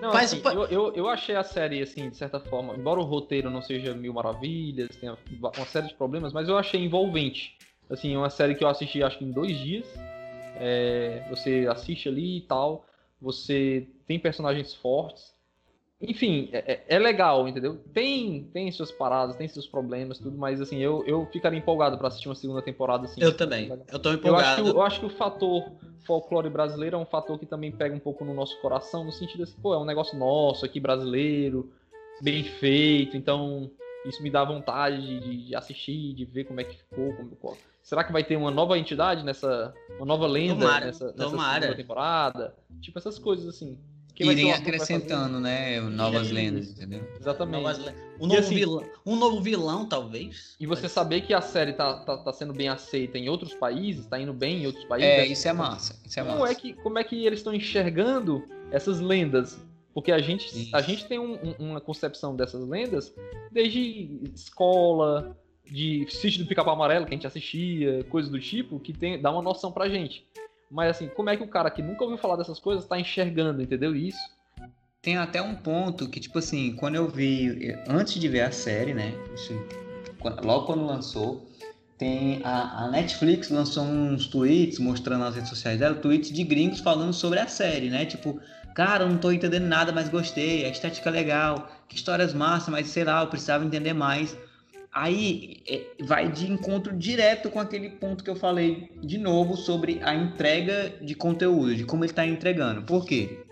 [0.01, 3.01] Não, Mas assim, pa- eu, eu, eu achei a série, assim, de certa forma, embora
[3.01, 7.57] o roteiro não seja mil maravilhas, tenha uma série de problemas, mas eu achei envolvente.
[7.91, 9.87] Assim, uma série que eu assisti acho que em dois dias.
[10.61, 12.85] É, você assiste ali e tal,
[13.20, 15.37] você tem personagens fortes.
[16.00, 17.76] Enfim, é, é- é legal, entendeu?
[17.92, 22.07] Tem, tem suas paradas, tem seus problemas, tudo, mas assim, eu, eu ficaria empolgado pra
[22.07, 23.20] assistir uma segunda temporada assim.
[23.20, 23.68] Eu também.
[23.88, 24.62] Eu tô Eu acho, empolgado.
[24.62, 25.72] que, eu acho que o fator
[26.07, 29.42] folclore brasileiro é um fator que também pega um pouco no nosso coração, no sentido
[29.42, 31.68] assim, pô, é um negócio nosso aqui brasileiro,
[32.22, 33.68] bem feito, então
[34.07, 37.12] isso me dá vontade de, de assistir, de ver como é que ficou.
[37.14, 39.73] Como, qual- será que vai ter uma nova entidade nessa.
[39.97, 41.61] Uma nova lenda Tomara, nessa, tomara.
[41.62, 42.55] segunda temporada?
[42.81, 43.79] Tipo essas coisas assim.
[44.14, 45.81] Quem Irem acrescentando, né?
[45.81, 47.09] Novas lendas, entendeu?
[47.21, 47.62] Exatamente.
[47.62, 50.57] Novas le- Um novo, assim- vilão, um novo vilão, talvez.
[50.59, 54.07] E você saber que a série tá, tá, tá sendo bem aceita em outros países,
[54.07, 55.09] tá indo bem em outros países.
[55.09, 56.01] É, isso é massa.
[56.05, 56.53] Isso é como massa.
[56.53, 59.57] é que como é que eles estão enxergando essas lendas?
[59.95, 60.75] Porque a gente, Isso.
[60.77, 63.14] a gente tem um- um- uma concepção dessas lendas
[63.53, 65.37] desde escola,
[65.70, 69.31] de sítio do Pica-Pau Amarelo que a gente assistia, coisas do tipo, que tem, dá
[69.31, 70.26] uma noção pra gente.
[70.70, 73.62] Mas assim, como é que o cara que nunca ouviu falar dessas coisas tá enxergando,
[73.62, 73.94] entendeu?
[73.94, 74.18] Isso.
[75.00, 78.92] Tem até um ponto que, tipo assim, quando eu vi, antes de ver a série,
[78.92, 79.14] né?
[80.42, 81.46] logo quando lançou,
[81.96, 86.81] tem a, a Netflix lançou uns tweets mostrando nas redes sociais dela, tweets de gringos
[86.81, 88.04] falando sobre a série, né?
[88.04, 88.40] Tipo,
[88.74, 92.70] cara, eu não tô entendendo nada, mas gostei, a estética é legal, que histórias massa,
[92.70, 94.37] mas sei lá, eu precisava entender mais.
[94.92, 100.01] Aí é, vai de encontro direto com aquele ponto que eu falei de novo sobre
[100.03, 102.83] a entrega de conteúdo, de como ele está entregando.
[102.83, 103.44] Por quê?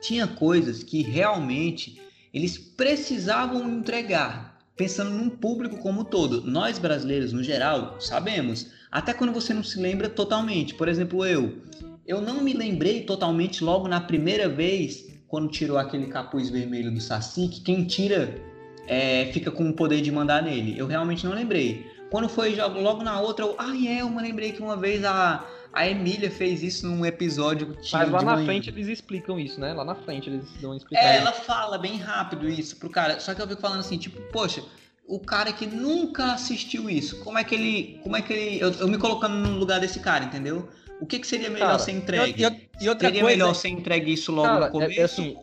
[0.00, 2.00] Tinha coisas que realmente
[2.32, 6.42] eles precisavam entregar, pensando num público como um todo.
[6.42, 10.74] Nós brasileiros, no geral, sabemos, até quando você não se lembra totalmente.
[10.74, 11.62] Por exemplo, eu,
[12.06, 17.00] eu não me lembrei totalmente logo na primeira vez quando tirou aquele capuz vermelho do
[17.00, 18.40] Saci, que quem tira
[18.86, 20.78] é, fica com o poder de mandar nele.
[20.78, 21.90] Eu realmente não lembrei.
[22.10, 25.44] Quando foi logo na outra, eu, ah, é, eu me lembrei que uma vez a,
[25.72, 27.76] a Emília fez isso num episódio.
[27.92, 29.74] Mas lá na frente eles explicam isso, né?
[29.74, 31.10] Lá na frente eles dão uma explicação.
[31.10, 33.18] É, ela fala bem rápido isso pro cara.
[33.20, 34.62] Só que eu fico falando assim, tipo, poxa,
[35.06, 38.00] o cara que nunca assistiu isso, como é que ele.
[38.02, 38.60] Como é que ele.
[38.62, 40.68] Eu, eu me colocando no lugar desse cara, entendeu?
[41.00, 42.42] O que, que seria melhor cara, ser entregue?
[42.80, 44.92] E outra seria coisa, melhor ser entregue isso logo cara, no começo?
[44.92, 45.36] É, é assim,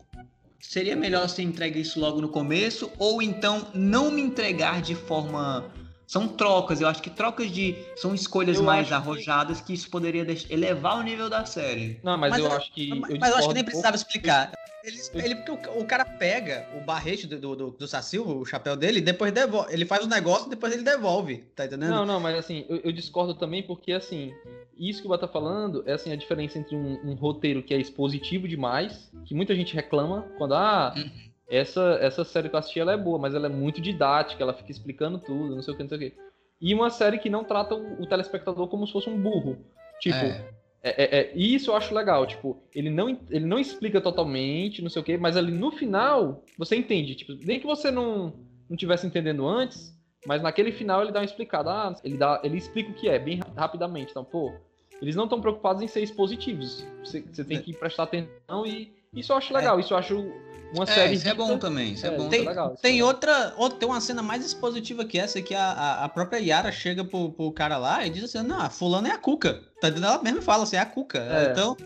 [0.68, 2.90] seria melhor ser entregue isso logo no começo?
[2.98, 5.70] Ou então não me entregar de forma.
[6.06, 7.76] São trocas, eu acho que trocas de.
[7.96, 9.68] São escolhas eu mais arrojadas que...
[9.68, 9.74] que...
[9.74, 11.98] isso poderia deixar, elevar o nível da série.
[12.02, 12.88] Não, mas, mas eu, eu, acho que.
[12.88, 14.52] Mas eu, mas eu acho que nem precisava explicar.
[14.84, 18.76] Ele, ele, porque o, o, cara pega o barrete do, do, do Saci, o chapéu
[18.76, 19.72] dele, e depois devolve.
[19.72, 21.88] Ele faz o negócio e depois ele devolve, tá entendendo?
[21.88, 24.34] Não, não, mas assim, eu, eu, discordo também porque, assim,
[24.76, 27.72] isso que o Bata tá falando é assim, a diferença entre um, um, roteiro que
[27.72, 31.10] é expositivo demais, que muita gente reclama, quando, ah, uhum.
[31.54, 34.54] Essa, essa série que eu assisti ela é boa, mas ela é muito didática, ela
[34.54, 36.16] fica explicando tudo, não sei o que, não sei o que.
[36.60, 39.58] E uma série que não trata o, o telespectador como se fosse um burro.
[40.00, 40.54] Tipo, é.
[40.86, 44.90] É, é, é, isso eu acho legal, tipo, ele não, ele não explica totalmente, não
[44.90, 48.34] sei o quê, mas ali no final você entende, tipo, nem que você não,
[48.68, 52.58] não tivesse entendendo antes, mas naquele final ele dá uma explicada, ah, ele, dá, ele
[52.58, 54.52] explica o que é, bem rapidamente, então, pô,
[55.00, 59.32] eles não estão preocupados em ser expositivos, você, você tem que prestar atenção e isso
[59.32, 60.32] eu acho legal, isso eu acho
[60.74, 61.14] uma é, série.
[61.14, 62.28] Isso é bom também, isso é, é bom.
[62.28, 66.04] Tem, é legal, tem outra, outra, tem uma cena mais expositiva que essa, que a,
[66.04, 69.18] a própria Yara chega pro, pro cara lá e diz assim: não, fulano é a
[69.18, 69.62] Cuca.
[69.80, 71.18] Tá ela mesmo fala assim, é a Cuca.
[71.18, 71.52] É.
[71.52, 71.76] Então.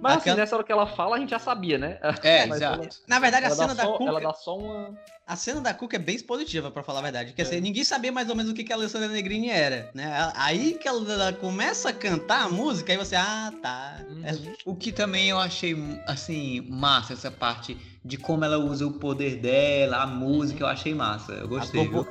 [0.00, 1.98] Mas assim, assim, nessa hora que ela fala, a gente já sabia, né?
[2.22, 2.88] É, exato.
[3.06, 4.10] Na verdade, a cena da só, Cuca.
[4.10, 4.98] Ela dá só uma.
[5.26, 7.32] A cena da Cuca é bem expositiva, para falar a verdade.
[7.32, 7.44] Quer é.
[7.44, 10.32] dizer, ninguém sabia mais ou menos o que, que a Alessandra Negrini era, né?
[10.34, 14.00] Aí que ela, ela, começa a cantar a música, aí você, ah, tá.
[14.08, 14.22] Uhum.
[14.24, 14.32] É...
[14.64, 19.36] O que também eu achei, assim, massa, essa parte de como ela usa o poder
[19.36, 21.32] dela, a música, eu achei massa.
[21.32, 21.86] Eu gostei.
[21.86, 22.06] Viu?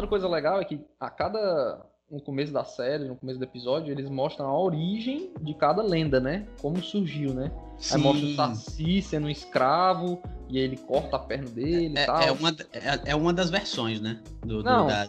[0.00, 3.92] Outra coisa legal é que a cada no começo da série, no começo do episódio,
[3.92, 6.44] eles mostram a origem de cada lenda, né?
[6.60, 7.52] Como surgiu, né?
[7.78, 7.94] Sim.
[7.94, 12.06] Aí mostra o Saci sendo um escravo, e ele corta a perna dele é, e
[12.06, 12.20] tal.
[12.20, 14.20] É uma, é, é, uma das versões, né?
[14.44, 15.08] Do, Não, do, da...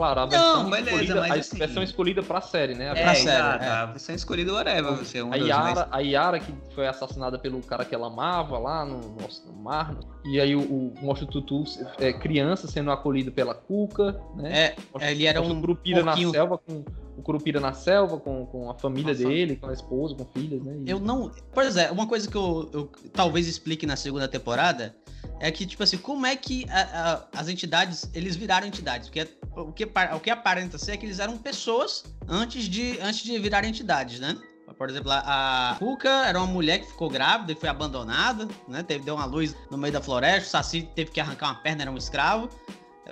[0.00, 2.90] Claro, a versão, não, beleza, escolhida, a assim, versão escolhida pra série, né?
[2.90, 3.68] A é, série, exato, é.
[3.68, 4.96] a versão escolhida whatever.
[4.96, 8.58] Você é um a, Yara, a Yara, que foi assassinada pelo cara que ela amava
[8.58, 9.94] lá no, no, mar.
[10.24, 11.64] E aí o, o mostra o Tutu
[11.98, 14.74] é, criança sendo acolhido pela Cuca, né?
[14.98, 16.82] É, ele era um Curupira na selva com
[17.18, 19.28] o Curupira na selva com, com a família Nossa.
[19.28, 20.76] dele, com a esposa, com filhas, né?
[20.82, 20.90] E...
[20.90, 21.30] Eu não.
[21.52, 24.96] Pois é, uma coisa que eu, eu talvez explique na segunda temporada
[25.40, 29.08] é que, tipo assim, como é que a, a, as entidades, eles viraram entidades?
[29.08, 29.26] Porque
[29.56, 33.38] o que, o que aparenta ser é que eles eram pessoas antes de, antes de
[33.38, 34.36] virar entidades, né?
[34.76, 38.82] Por exemplo, a Ruka era uma mulher que ficou grávida e foi abandonada, né?
[38.82, 41.82] Teve, deu uma luz no meio da floresta, o Saci teve que arrancar uma perna,
[41.82, 42.48] era um escravo.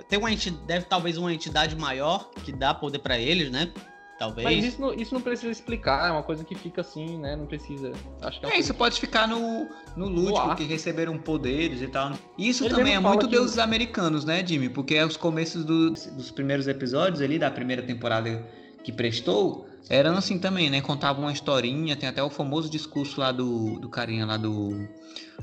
[0.07, 3.71] Tem uma entidade, deve talvez uma entidade maior que dá poder para eles, né?
[4.19, 4.43] Talvez.
[4.43, 7.37] Mas isso não, isso não precisa explicar, é uma coisa que fica assim, né?
[7.37, 7.93] Não precisa.
[8.21, 12.11] Acho que é, é isso pode ficar no, no lúdico, que receberam poderes e tal.
[12.37, 13.31] Isso Ele também é muito que...
[13.31, 14.67] deuses americanos, né, Jimmy?
[14.67, 18.45] Porque é os começos do, dos primeiros episódios ali, da primeira temporada
[18.83, 20.81] que prestou, eram assim também, né?
[20.81, 24.87] Contavam uma historinha, tem até o famoso discurso lá do, do carinha lá do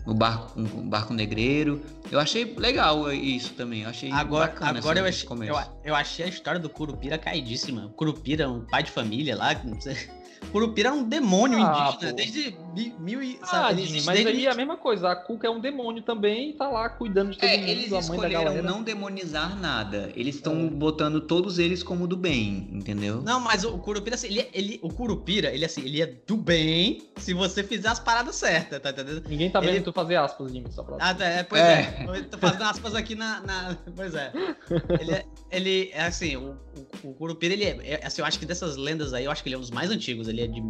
[0.05, 1.83] no barco, um barco negreiro.
[2.11, 3.83] Eu achei legal isso também.
[3.83, 7.93] Eu achei agora, agora eu, achei, eu, eu, achei a história do Curupira caidíssima.
[7.97, 9.97] Curupira, um pai de família lá, não sei.
[10.53, 12.17] Curupira é um demônio ah, indígena pô.
[12.17, 12.57] desde
[12.99, 13.39] mil e.
[13.43, 14.29] Ah, Dini, mas desde...
[14.29, 15.11] aí é a mesma coisa.
[15.11, 17.93] A Cuca é um demônio também e tá lá cuidando de todo é, mundo, eles
[17.93, 18.63] a mãe da galera.
[18.63, 20.11] não demonizar nada.
[20.15, 20.71] Eles estão é.
[20.71, 23.23] botando todos eles como do bem, entendeu?
[23.23, 26.37] Não, mas o Curupira, assim, ele, é, ele, o Curupira, ele assim, ele é do
[26.37, 29.23] bem se você fizer as paradas certas, tá entendendo?
[29.29, 29.81] Ninguém tá vendo ele...
[29.85, 30.97] tu fazer aspas, Jimmy, só pra...
[31.01, 32.07] Ah, tá, é, pois é.
[32.09, 32.23] é.
[32.23, 33.77] Tô fazendo aspas aqui na, na...
[33.95, 34.33] Pois é.
[35.01, 36.57] Ele, é, ele, ele é assim, o,
[37.05, 39.43] o, o Curupira, ele é, é, assim, eu acho que dessas lendas aí, eu acho
[39.43, 40.63] que ele é um dos mais antigos, ele é de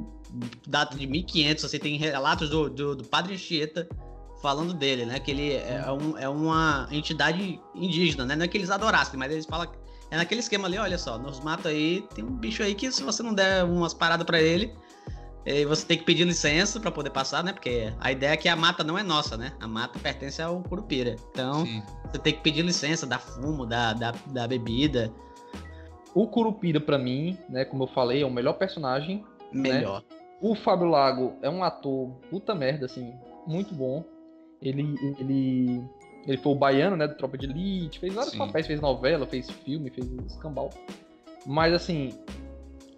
[0.66, 3.88] data de 1500, você tem relatos do, do, do Padre Anchieta
[4.42, 8.48] falando dele, né, que ele é, é um, é uma entidade indígena, né, não é
[8.48, 9.66] que eles adorassem, mas eles falam,
[10.10, 13.02] é naquele esquema ali, olha só, nos mata aí, tem um bicho aí que se
[13.02, 14.72] você não der umas paradas para ele,
[15.66, 17.52] você tem que pedir licença para poder passar, né?
[17.52, 19.52] Porque a ideia é que a mata não é nossa, né?
[19.60, 21.14] A mata pertence ao Curupira.
[21.30, 21.82] Então, Sim.
[22.04, 25.12] você tem que pedir licença, dar fumo, da, da, da bebida.
[26.12, 27.64] O Curupira, para mim, né?
[27.64, 29.24] Como eu falei, é o melhor personagem.
[29.52, 29.72] Né?
[29.72, 30.00] Melhor.
[30.00, 30.16] Né?
[30.40, 33.14] O Fábio Lago é um ator puta merda, assim,
[33.46, 34.04] muito bom.
[34.60, 35.82] Ele, ele,
[36.26, 37.06] ele foi o baiano, né?
[37.06, 38.38] Do Tropa de Elite, fez vários Sim.
[38.38, 40.70] papéis, fez novela, fez filme, fez escambau.
[41.46, 42.12] Mas, assim,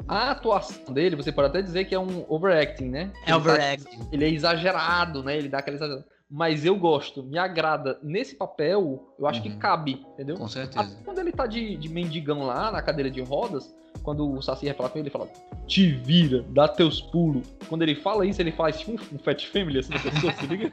[0.06, 3.00] a atuação dele, você pode até dizer que é um overacting, né?
[3.00, 3.98] É ele tá overacting.
[3.98, 5.36] Tá, ele é exagerado, né?
[5.36, 6.06] Ele dá aquela exagerada.
[6.30, 7.98] Mas eu gosto, me agrada.
[8.02, 9.50] Nesse papel, eu acho uhum.
[9.50, 10.36] que cabe, entendeu?
[10.36, 10.80] Com certeza.
[10.80, 14.66] Até quando ele tá de, de mendigão lá na cadeira de rodas, quando o Saci
[14.66, 15.28] vai falar com ele, ele fala:
[15.66, 17.46] Te vira, dá teus pulos.
[17.68, 20.46] Quando ele fala isso, ele faz tipo um, um Fat Family assim na pessoa, se
[20.46, 20.72] liga?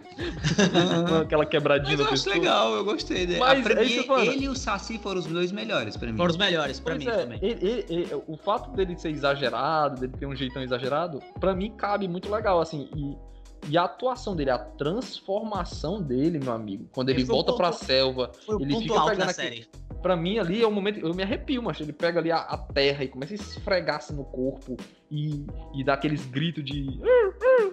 [1.21, 3.39] Aquela quebradinha Mas eu acho legal, eu gostei dele.
[3.39, 6.17] Mas, pra mim, ele e o Saci foram os dois melhores pra mim.
[6.17, 7.39] Foram os melhores pra pois mim é, também.
[7.41, 11.71] Ele, ele, ele, o fato dele ser exagerado, dele ter um jeitão exagerado, pra mim
[11.71, 12.89] cabe muito legal, assim.
[12.95, 13.17] E
[13.67, 17.71] e a atuação dele, a transformação dele, meu amigo, quando ele, ele volta ponto, pra
[17.71, 19.67] selva, ele fica pegando aqui.
[20.01, 20.99] Pra mim ali é o momento.
[20.99, 24.13] Eu me arrepio, mas ele pega ali a, a, terra e começa a esfregar assim
[24.13, 24.77] no corpo
[25.09, 26.99] e, e dá aqueles gritos de.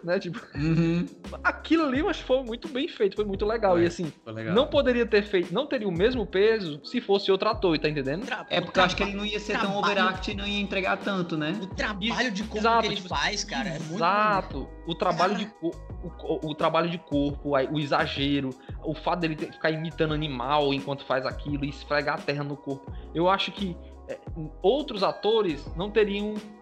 [0.05, 0.19] Né?
[0.19, 0.41] Tipo.
[0.55, 1.07] Uhum.
[1.43, 3.73] Aquilo ali, mas foi muito bem feito, foi muito legal.
[3.73, 4.55] Foi, e assim, legal.
[4.55, 5.53] não poderia ter feito.
[5.53, 8.27] Não teria o mesmo peso se fosse outro ator, tá entendendo?
[8.51, 10.61] É porque eu acho que ele não ia ser trabalho, tão overact e não ia
[10.61, 11.59] entregar tanto, né?
[11.63, 13.95] O trabalho de corpo Exato, que ele tipo, faz, cara, é muito.
[13.95, 14.69] Exato.
[14.87, 15.45] O trabalho cara...
[15.45, 18.51] de corpo o, o, trabalho de corpo, o exagero,
[18.83, 22.57] o fato dele ter, ficar imitando animal enquanto faz aquilo e esfregar a terra no
[22.57, 22.93] corpo.
[23.15, 23.77] Eu acho que
[24.09, 24.19] é,
[24.61, 26.62] outros atores não teriam é, é, é,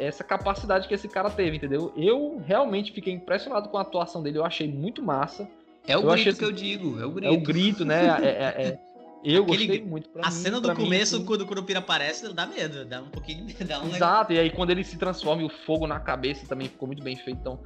[0.00, 1.92] essa capacidade que esse cara teve, entendeu?
[1.96, 5.48] Eu realmente fiquei impressionado com a atuação dele, eu achei muito massa.
[5.86, 7.26] É o eu grito achei, que eu digo, é o grito.
[7.26, 8.06] É o grito, né?
[8.22, 8.78] é,
[9.24, 10.08] eu Aquele, gostei muito.
[10.10, 13.08] Pra a mim, cena do começo, mim, quando o Curupira aparece, dá medo, dá um
[13.08, 15.98] pouquinho de dá um Exato, e aí quando ele se transforma e o fogo na
[15.98, 17.38] cabeça também ficou muito bem feito.
[17.40, 17.58] Então,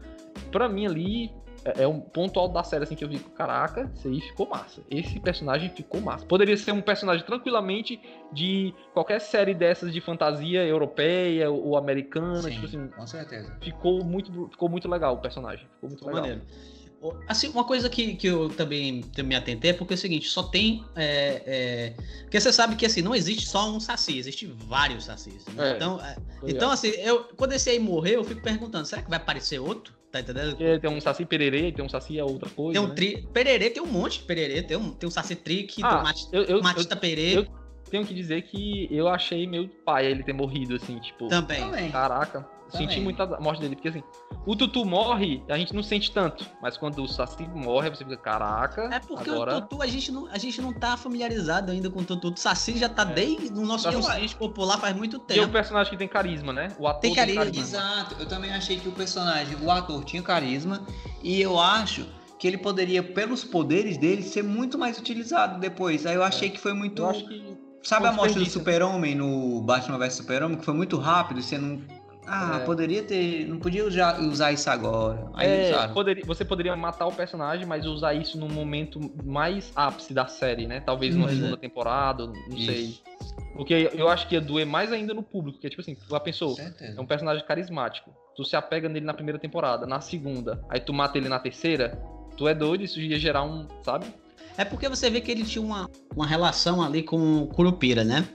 [0.52, 1.32] pra mim ali,
[1.76, 4.48] é, é um ponto alto da série, assim, que eu vi, caraca, isso aí ficou
[4.48, 4.82] massa.
[4.90, 6.24] Esse personagem ficou massa.
[6.24, 8.00] Poderia ser um personagem tranquilamente
[8.32, 12.88] de qualquer série dessas de fantasia europeia ou americana, Sim, tipo assim.
[12.88, 13.54] Com certeza.
[13.60, 15.66] Ficou muito, ficou muito legal o personagem.
[15.74, 16.28] Ficou muito ficou legal.
[16.28, 16.78] Maneiro.
[17.28, 20.42] Assim, uma coisa que, que eu também me atentei é porque é o seguinte, só
[20.42, 20.84] tem.
[20.96, 25.46] É, é, porque você sabe que assim, não existe só um saci, existe vários sacis.
[25.54, 25.70] Né?
[25.70, 29.08] É, então, é, então, assim, eu, quando esse aí morrer, eu fico perguntando, será que
[29.08, 29.97] vai aparecer outro?
[30.10, 30.50] Tá entendendo?
[30.50, 32.72] Porque tem um saci pererê, tem um saci é outra coisa.
[32.72, 32.94] Tem um né?
[32.94, 33.28] tri.
[33.32, 36.02] Pererê tem um monte de pererê, tem um, tem um saci trick, ah, tem um
[36.02, 37.38] matita, eu, eu, eu, perê.
[37.38, 37.46] Eu
[37.88, 41.28] tenho que dizer que eu achei meio pai ele ter morrido, assim, tipo.
[41.28, 41.90] Também.
[41.90, 42.40] Caraca.
[42.70, 42.86] Também.
[42.86, 44.02] Senti muita morte dele, porque assim,
[44.44, 46.46] o Tutu morre, a gente não sente tanto.
[46.60, 48.90] Mas quando o Saci morre, você fica, caraca.
[48.92, 49.56] É porque agora...
[49.56, 52.28] o Tutu, a gente, não, a gente não tá familiarizado ainda com o Tutu.
[52.28, 53.14] O Saci já tá é.
[53.14, 55.40] desde o nosso consciente popular faz muito tempo.
[55.40, 56.68] E é um personagem que tem carisma, né?
[56.78, 57.44] O ator tem carisma.
[57.44, 57.78] Tem carisma.
[57.78, 58.16] Exato.
[58.20, 60.86] Eu também achei que o personagem, o ator tinha carisma.
[61.22, 62.06] E eu acho
[62.38, 66.06] que ele poderia, pelos poderes dele, ser muito mais utilizado depois.
[66.06, 66.50] Aí eu achei é.
[66.50, 67.02] que foi muito.
[67.02, 70.96] Eu acho que Sabe a morte do Super-Homem no Batman vs Super-Homem, que foi muito
[70.98, 71.80] rápido, você não
[72.28, 72.64] ah, é.
[72.64, 73.46] poderia ter.
[73.48, 75.30] Não podia usar, usar isso agora.
[75.32, 80.12] Aí é, poderia, você poderia matar o personagem, mas usar isso no momento mais ápice
[80.12, 80.80] da série, né?
[80.80, 81.34] Talvez numa uhum.
[81.34, 82.66] segunda temporada, não isso.
[82.66, 82.98] sei.
[83.56, 86.04] Porque eu acho que ia doer mais ainda no público, que é tipo assim, tu
[86.08, 88.12] já pensou, é um personagem carismático.
[88.36, 92.00] Tu se apega nele na primeira temporada, na segunda, aí tu mata ele na terceira,
[92.36, 94.06] tu é doido, isso ia gerar um, sabe?
[94.58, 98.28] É porque você vê que ele tinha uma, uma relação ali com o Curupira, né?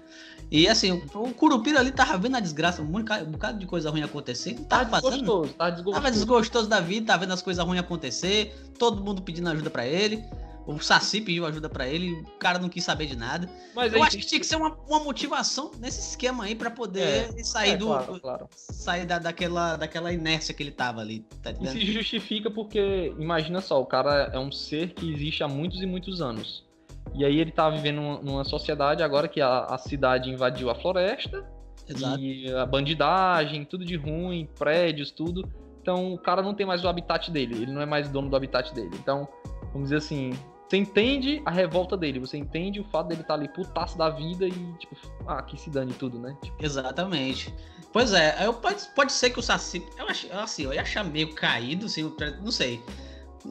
[0.49, 4.53] E assim, o Curupira ali tava vendo a desgraça, um bocado de coisa ruim acontecer.
[4.53, 5.19] Não tava, tava fazendo.
[5.19, 6.01] Desgostoso, tava desgostoso.
[6.01, 9.86] Tava desgostoso da vida, tava vendo as coisas ruins acontecer, todo mundo pedindo ajuda para
[9.86, 10.24] ele.
[10.66, 13.49] O Saci pediu ajuda para ele, o cara não quis saber de nada.
[13.76, 17.30] Mas eu acho que tinha que ser uma, uma motivação nesse esquema aí para poder
[17.38, 17.88] é, sair é, do.
[17.88, 18.47] Claro, claro.
[18.55, 21.26] Sair da, daquela, daquela inércia que ele tava ali.
[21.41, 25.47] Tá e se justifica porque, imagina só, o cara é um ser que existe há
[25.49, 26.66] muitos e muitos anos.
[27.14, 31.45] E aí ele tá vivendo numa sociedade agora que a, a cidade invadiu a floresta.
[31.88, 32.20] Exato.
[32.20, 35.43] E a bandidagem, tudo de ruim, prédios, tudo.
[35.82, 38.36] Então o cara não tem mais o habitat dele, ele não é mais dono do
[38.38, 38.91] habitat dele.
[38.93, 39.28] Então,
[39.74, 40.32] vamos dizer assim,
[40.74, 44.09] você entende a revolta dele, você entende o fato dele estar tá ali putaço da
[44.09, 44.95] vida e, tipo,
[45.28, 46.36] ah, que se dane tudo, né?
[46.41, 46.65] Tipo...
[46.65, 47.53] Exatamente.
[47.91, 49.86] Pois é, eu, pode, pode ser que o Saci.
[49.95, 52.11] Eu, ach, assim, eu ia achar meio caído, assim,
[52.41, 52.82] não sei.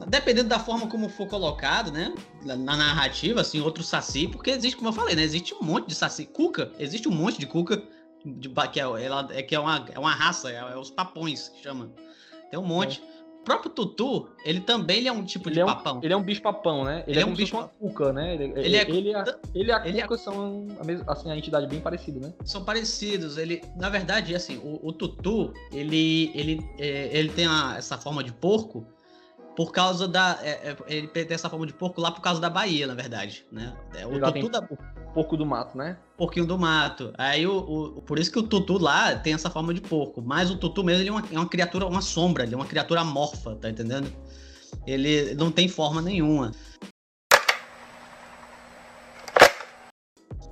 [0.07, 2.13] dependendo da forma como for colocado, né?
[2.43, 5.23] Na narrativa, assim, outro saci, porque existe, como eu falei, né?
[5.23, 6.25] Existe um monte de saci.
[6.25, 7.81] Cuca, existe um monte de cuca,
[8.25, 11.47] de, que, é, ela, é, que é, uma, é uma raça, é, é os papões
[11.47, 11.89] que chama.
[12.51, 13.01] Tem um monte.
[13.09, 13.12] É.
[13.43, 15.99] Próprio Tutu, ele também ele é um tipo ele de é um, papão.
[16.01, 17.03] Ele é um bicho papão, né?
[17.05, 18.35] Ele, ele é, um bicho uma cuca, né?
[18.35, 21.29] Ele, ele, é, ele, a, ele e a ele cuca é, são a, mesma, assim,
[21.29, 22.33] a entidade bem parecida, né?
[22.45, 23.37] São parecidos.
[23.37, 28.23] Ele, na verdade, assim, o, o Tutu, ele, ele, é, ele tem a, essa forma
[28.23, 28.85] de porco,
[29.55, 30.39] por causa da.
[30.41, 33.45] É, é, ele tem essa forma de porco lá por causa da Bahia, na verdade.
[33.51, 33.75] Né?
[33.95, 34.67] É, o tutu da.
[35.13, 35.97] Porco do mato, né?
[36.17, 37.13] Porquinho do mato.
[37.17, 40.21] Aí o, o, por isso que o tutu lá tem essa forma de porco.
[40.21, 42.65] Mas o tutu mesmo ele é, uma, é uma criatura, uma sombra, ele é uma
[42.65, 44.11] criatura amorfa, tá entendendo?
[44.87, 46.51] Ele não tem forma nenhuma.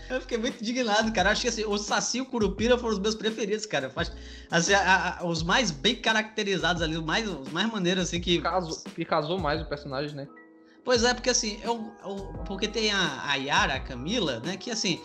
[0.08, 1.32] Eu fiquei muito indignado, cara.
[1.32, 3.90] Acho que assim, o Saci e o Curupira foram os meus preferidos, cara.
[3.90, 4.12] Faz,
[4.52, 8.42] assim, a, a, os mais bem caracterizados ali, os mais, os mais maneiros, assim, que.
[8.42, 10.28] Casou, que casou mais o personagem, né?
[10.84, 12.16] Pois é, porque assim, eu, eu
[12.46, 14.58] porque tem a, a Yara, a Camila, né?
[14.58, 15.00] Que assim.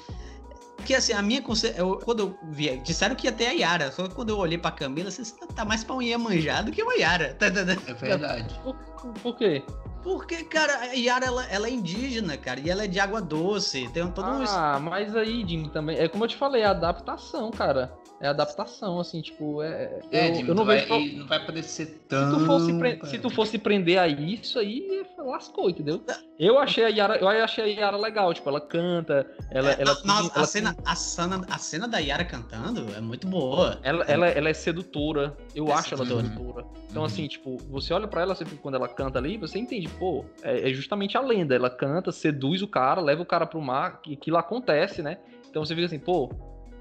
[0.85, 1.43] Que assim, a minha
[1.77, 4.57] eu, quando eu vi, disseram que ia ter a Yara, só que quando eu olhei
[4.57, 5.24] pra Camila, você
[5.55, 7.83] tá mais pra um Iemanjá do que uma Yara, tá entendendo?
[7.89, 8.61] É verdade.
[8.62, 8.77] Por,
[9.14, 9.64] por quê?
[10.07, 13.90] Porque, cara, a Yara, ela, ela, é indígena, cara, e ela é de água doce.
[13.92, 14.44] Tem todo um...
[14.46, 15.98] Ah, mas aí, Jim, também.
[15.98, 17.92] É como eu te falei, é adaptação, cara.
[18.20, 19.98] É adaptação, assim, tipo, é.
[20.12, 20.88] É, eu, Jim, eu não vejo.
[20.88, 22.30] Vai, não vai poder ser tão.
[22.30, 23.00] Se tu fosse, pre...
[23.04, 26.00] se tu fosse prender a isso aí, lascou, entendeu?
[26.38, 29.72] Eu achei a Yara, eu achei a Yara legal, tipo, ela canta, ela.
[29.72, 30.84] É, ela, não, ela a, cena, tem...
[30.86, 33.80] a, cena, a cena da Yara cantando é muito boa.
[33.82, 34.12] Ela, é.
[34.12, 35.36] ela, ela é sedutora.
[35.54, 36.64] Eu é acho ela sedutora.
[36.88, 37.07] Então, uhum.
[37.07, 40.70] assim, tipo, você olha para ela sempre quando ela canta ali, você entende, pô, é,
[40.70, 41.55] é, justamente a lenda.
[41.55, 45.18] Ela canta, seduz o cara, leva o cara pro mar, que aquilo acontece, né?
[45.49, 46.30] Então você fica assim, pô.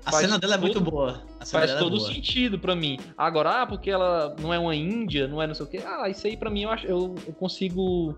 [0.05, 1.24] A cena dela é muito boa.
[1.43, 2.99] faz é todo é sentido para mim.
[3.18, 5.82] Agora, ah, porque ela não é uma índia, não é não sei o quê.
[5.84, 8.16] Ah, isso aí para mim eu, acho, eu, eu consigo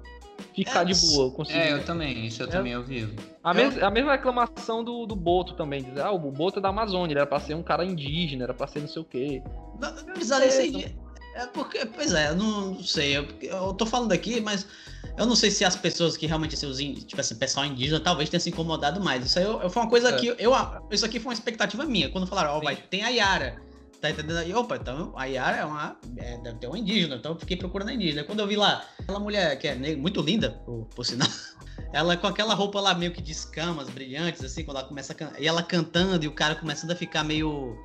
[0.53, 1.27] ficar é, de boa.
[1.27, 1.57] Eu consigo...
[1.57, 3.07] É, eu também, isso eu é, também ouvi.
[3.41, 6.69] A, mes a mesma reclamação do, do Boto também, dizer, ah, o Boto é da
[6.69, 9.41] Amazônia, ele era pra ser um cara indígena, era pra ser não sei o quê.
[9.79, 10.93] Não, não precisaria ser.
[11.37, 13.15] É porque, pois é, eu não sei.
[13.15, 14.65] Eu, eu tô falando aqui, mas
[15.15, 18.27] eu não sei se as pessoas que realmente, assim, os, tipo assim, pessoal indígena, talvez
[18.27, 19.23] tenha se incomodado mais.
[19.23, 20.13] Isso aí eu, foi uma coisa é.
[20.13, 20.51] que eu.
[20.89, 22.09] Isso aqui foi uma expectativa minha.
[22.09, 23.61] Quando falaram, ó, oh, vai, tem a Yara.
[24.01, 24.47] Tá entendendo?
[24.47, 25.95] E, opa, então a Yara é uma.
[26.17, 28.23] É, deve ter uma indígena, então eu fiquei procurando a indígena.
[28.23, 31.29] Quando eu vi lá, aquela mulher que é muito linda, por, por sinal.
[31.93, 35.15] Ela com aquela roupa lá meio que de escamas brilhantes, assim, quando ela começa a
[35.15, 35.31] can...
[35.39, 37.77] E ela cantando e o cara começando a ficar meio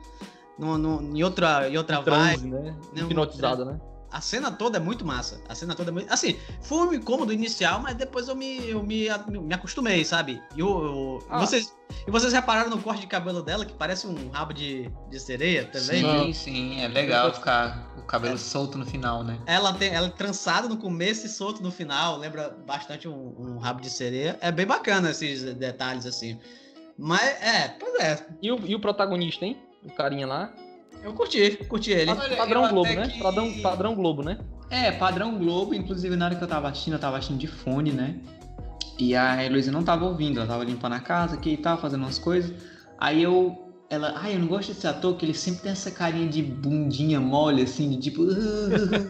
[0.58, 2.50] no, no, em outra, em outra transe, vibe.
[2.50, 2.76] Né?
[2.96, 3.80] Hipnotizada, né?
[4.12, 5.40] A cena toda é muito massa.
[5.48, 6.12] A cena toda é muito.
[6.12, 10.40] Assim, foi um incômodo inicial, mas depois eu me, eu me, me acostumei, sabe?
[10.54, 11.38] E eu, eu ah.
[11.38, 11.74] vocês,
[12.06, 15.64] e vocês repararam no corte de cabelo dela, que parece um rabo de, de sereia
[15.64, 16.02] também?
[16.02, 16.80] Sim, sim.
[16.82, 18.38] É legal ficar o cabelo é.
[18.38, 19.38] solto no final, né?
[19.46, 22.18] Ela tem ela é trançada no começo e solto no final.
[22.18, 24.36] Lembra bastante um, um rabo de sereia.
[24.42, 26.38] É bem bacana esses detalhes, assim.
[26.98, 28.26] Mas, é, pois é.
[28.42, 29.56] E o, e o protagonista, hein?
[29.84, 30.52] O carinha lá.
[31.02, 32.10] Eu curti, curti ele.
[32.10, 33.08] Olha, padrão Globo, né?
[33.08, 33.18] Que...
[33.20, 34.38] Padrão, padrão Globo, né?
[34.70, 37.92] É, padrão Globo, inclusive na hora que eu tava assistindo, eu tava assistindo de fone,
[37.92, 38.16] né?
[38.98, 42.02] E a Heloísa não tava ouvindo, ela tava limpando a casa aqui e tal, fazendo
[42.02, 42.54] umas coisas.
[42.98, 43.58] Aí eu.
[43.90, 47.20] Ela, ai, eu não gosto desse ator, que ele sempre tem essa carinha de bundinha
[47.20, 48.22] mole, assim, de tipo.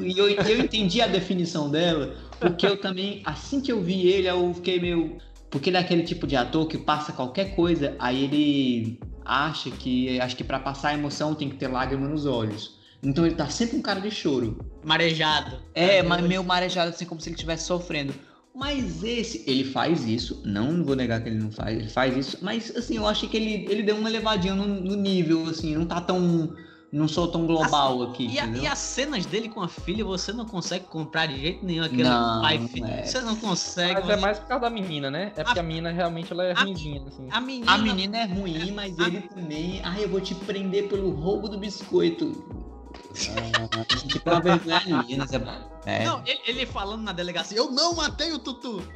[0.00, 4.28] e eu, eu entendi a definição dela, porque eu também, assim que eu vi ele,
[4.28, 5.18] eu fiquei meio.
[5.48, 10.20] Porque ele é aquele tipo de ator que passa qualquer coisa, aí ele acha que
[10.20, 12.78] acho que para passar a emoção tem que ter lágrima nos olhos.
[13.02, 14.58] Então ele tá sempre um cara de choro.
[14.84, 15.56] Marejado.
[15.74, 18.14] É, mas meio marejado, assim, como se ele estivesse sofrendo.
[18.54, 22.38] Mas esse, ele faz isso, não vou negar que ele não faz, ele faz isso,
[22.42, 25.86] mas assim, eu acho que ele, ele deu uma levadinha no, no nível, assim, não
[25.86, 26.54] tá tão
[26.92, 28.26] não sou tão global aqui.
[28.26, 31.64] E, a, e, as cenas dele com a filha, você não consegue comprar de jeito
[31.64, 32.86] nenhum aquele não, pai filho.
[32.86, 33.04] É.
[33.04, 34.00] Você não consegue.
[34.02, 35.32] Mas, é mais por causa da menina, né?
[35.34, 37.28] É porque a, a menina realmente ela é ruimzinha, assim.
[37.30, 39.06] A menina, a menina é ruim, mas a...
[39.06, 39.80] ele também.
[39.82, 42.44] Ai, eu vou te prender pelo roubo do biscoito.
[43.36, 45.04] Ah, tipo uma vergonha
[45.84, 46.04] é.
[46.04, 48.82] Não, ele, ele, falando na delegacia, eu não matei o Tutu.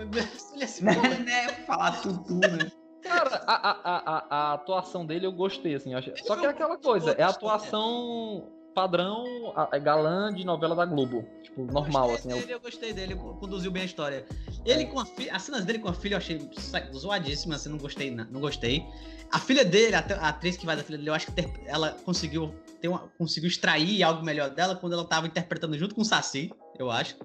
[0.55, 1.49] Ele assim, né?
[1.67, 2.71] Falar Tutu, né?
[3.07, 5.93] Cara, a, a, a, a, atuação dele eu gostei, assim.
[6.25, 9.25] Só que é aquela coisa, é a atuação padrão
[9.73, 11.25] é galã de novela da Globo.
[11.43, 12.29] Tipo, normal, assim.
[12.29, 14.27] Dele, eu gostei dele, conduziu bem a história.
[14.67, 16.51] Ele com a filha, as cenas dele com a filha eu achei
[16.95, 18.87] zoadíssimas, assim, não gostei, não gostei.
[19.33, 21.33] A filha dele, a, atriz que vai da filha dele, eu acho que
[21.65, 26.03] ela conseguiu ter uma, conseguiu extrair algo melhor dela quando ela tava interpretando junto com
[26.03, 27.17] o Saci, eu acho.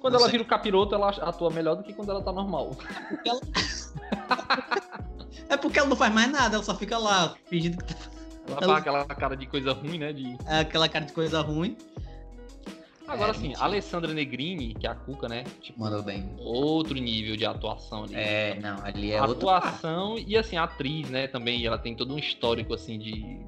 [0.00, 0.32] Quando não ela sei.
[0.32, 2.74] vira o capiroto, ela atua melhor do que quando ela tá normal.
[3.24, 3.40] Ela...
[5.48, 8.10] É porque ela não faz mais nada, ela só fica lá fingindo que tá.
[8.48, 8.66] Ela, ela...
[8.66, 10.12] faz aquela cara de coisa ruim, né?
[10.12, 10.36] De...
[10.46, 11.76] É aquela cara de coisa ruim.
[13.08, 15.44] Agora É, sim, a Alessandra Negrini, que é a Cuca, né?
[15.60, 16.28] Tipo, Mandou bem.
[16.38, 18.14] outro nível de atuação ali.
[18.14, 19.48] É, não, ali é outro.
[19.48, 23.38] atuação e assim, a atriz, né, também, ela tem todo um histórico assim de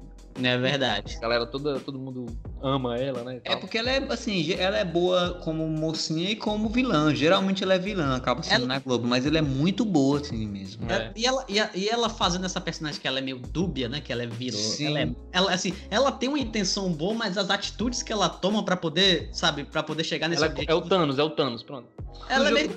[0.43, 1.17] É verdade.
[1.17, 2.25] a galera toda, todo mundo
[2.61, 3.41] ama ela, né?
[3.43, 7.13] É porque ela é assim, ela é boa como mocinha e como vilã.
[7.13, 10.47] Geralmente ela é vilã, acaba sendo Ela- na Globo, mas ela é muito boa assim
[10.47, 10.89] mesmo.
[10.91, 11.11] É.
[11.15, 14.01] E, ela, e, a- e ela fazendo essa personagem que ela é meio dúbia, né?
[14.01, 14.57] Que ela é vilã.
[14.57, 14.87] Sim.
[14.87, 18.63] Ela, é, ela, assim, ela tem uma intenção boa, mas as atitudes que ela toma
[18.63, 20.89] pra poder, sabe, pra poder chegar nesse Ela é, é o objetivo.
[20.89, 21.87] Thanos, é o Thanos, pronto.
[22.29, 22.69] Ela é meio.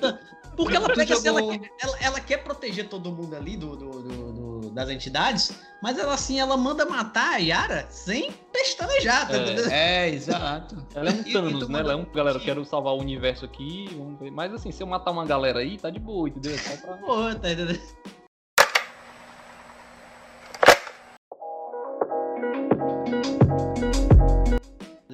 [0.56, 4.02] Porque ela pega assim, ela, quer, ela, ela quer proteger todo mundo ali do, do-
[4.02, 9.34] do- do- das entidades, mas ela assim, ela manda matar a Yara sem pestanejar, tá
[9.36, 9.42] É.
[9.42, 9.70] entendendo?
[9.70, 10.86] É, exato.
[10.94, 11.80] Ela é um Thanos, né?
[11.80, 14.30] Ela é um, galera, eu quero salvar o universo aqui, vamos ver.
[14.30, 16.56] Mas assim, se eu matar uma galera aí, tá de boa, entendeu?
[16.58, 16.96] Só pra...
[16.98, 17.80] Pô, tá entendendo?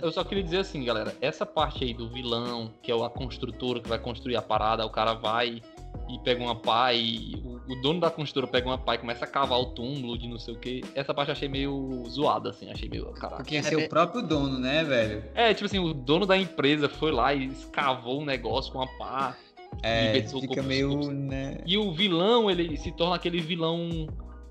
[0.03, 3.81] Eu só queria dizer assim, galera, essa parte aí do vilão, que é a construtora
[3.81, 5.61] que vai construir a parada, o cara vai
[6.09, 9.25] e pega uma pá e o, o dono da construtora pega uma pá e começa
[9.25, 10.83] a cavar o túmulo de não sei o que.
[10.95, 13.37] Essa parte eu achei meio zoada, assim, achei meio, caraca.
[13.37, 15.25] Porque ia É ser bem- o próprio dono, né, velho?
[15.35, 18.87] É, tipo assim, o dono da empresa foi lá e escavou um negócio com a
[18.99, 19.37] pá.
[19.83, 21.59] É, o fica meio, né?
[21.67, 24.07] E o vilão, ele se torna aquele vilão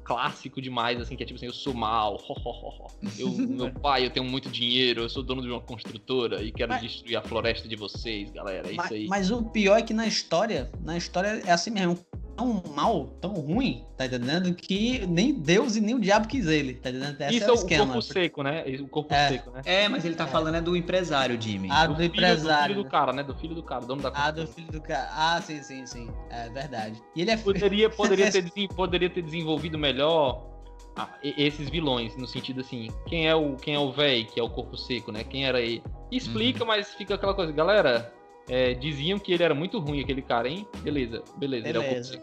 [0.07, 2.87] clássico demais, assim, que é tipo assim, eu sou mal, ho, ho, ho, ho.
[3.19, 6.71] eu, meu pai, eu tenho muito dinheiro, eu sou dono de uma construtora e quero
[6.71, 9.07] Mas- destruir a floresta de vocês, galera, é isso Mas, aí.
[9.07, 11.99] mas o pior é que na história, na história é assim mesmo,
[12.37, 14.53] tão mal, tão ruim, tá entendendo?
[14.53, 17.19] Que nem Deus e nem o diabo quis ele, tá entendendo?
[17.21, 17.85] Esse isso é é o o esquema.
[17.87, 18.63] corpo seco, né?
[18.79, 19.27] O corpo É.
[19.29, 19.61] seco, né?
[19.65, 21.67] É, mas ele tá falando é do empresário, Jimmy.
[21.71, 22.75] Ah, Do do filho, do empresário.
[22.75, 23.23] filho do cara, né?
[23.23, 25.09] Do filho do cara, dono da Ah, do filho do cara.
[25.11, 26.09] Ah, sim, sim, sim.
[26.29, 27.01] É verdade.
[27.15, 27.37] E ele é.
[27.37, 28.43] Poderia, poderia, ter,
[28.75, 30.47] poderia ter desenvolvido melhor
[30.95, 34.43] ah, esses vilões, no sentido assim, quem é o quem é o véi, que é
[34.43, 35.23] o corpo seco, né?
[35.23, 35.81] Quem era ele?
[36.11, 38.13] Explica, mas fica aquela coisa, galera.
[38.49, 40.65] É, diziam que ele era muito ruim, aquele cara, hein?
[40.81, 42.21] Beleza, beleza, ele é Beleza.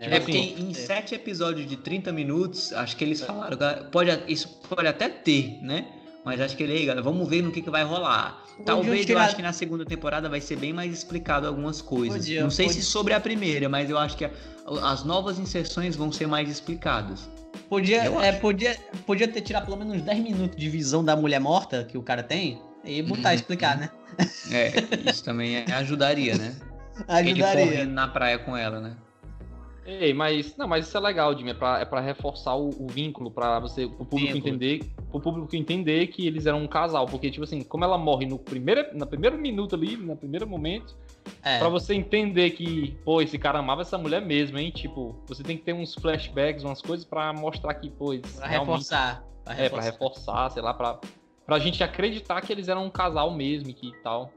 [0.00, 3.84] É Tipo porque assim, em sete episódios de 30 minutos, acho que eles falaram, "Galera,
[3.84, 5.86] pode, isso pode até ter, né?
[6.24, 8.42] Mas acho que ele aí, galera, vamos ver no que, que vai rolar.
[8.64, 12.18] Talvez eu tirar- acho que na segunda temporada vai ser bem mais explicado algumas coisas.
[12.18, 12.82] Podia, Não sei podia.
[12.82, 14.30] se sobre a primeira, mas eu acho que a-
[14.90, 17.28] as novas inserções vão ser mais explicadas.
[17.68, 21.14] Podia, Eu é, podia, podia ter tirado pelo menos uns 10 minutos de visão da
[21.14, 23.34] mulher morta que o cara tem e botar, Uhum.
[23.34, 23.90] explicar, né?
[24.50, 24.72] É,
[25.10, 26.54] isso também é- ajudaria, né?
[27.08, 27.66] Ele Ajudaria.
[27.66, 28.96] correndo na praia com ela, né?
[29.86, 32.86] Ei, mas não, mas isso é legal, Jimmy, é pra, é pra reforçar o, o
[32.88, 34.80] vínculo, pra você, pro público entender,
[35.10, 38.38] pro público entender que eles eram um casal, porque tipo assim, como ela morre no
[38.38, 40.96] primeiro, na primeiro minuto ali, no primeiro momento,
[41.42, 44.70] É, Pra você entender que, pô, esse cara amava essa mulher mesmo, hein?
[44.70, 48.46] Tipo, você tem que ter uns flashbacks, umas coisas pra mostrar que, pô, eles pra
[48.46, 49.24] reforçar.
[49.42, 49.90] Pra É, pra reforçar.
[49.90, 50.98] reforçar, sei lá, pra,
[51.46, 54.30] pra gente acreditar que eles eram um casal mesmo e que tal.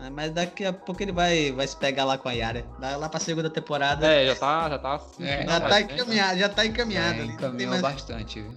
[0.00, 2.64] É, Mas daqui a pouco ele vai, vai se pegar lá com a Yara.
[2.80, 4.06] Lá lá pra segunda temporada.
[4.06, 5.00] É, já tá, já tá.
[5.20, 5.80] É, já, tá né?
[5.82, 7.20] encaminhado, já tá encaminhado.
[7.20, 8.54] É, encaminhou mais- bastante, viu?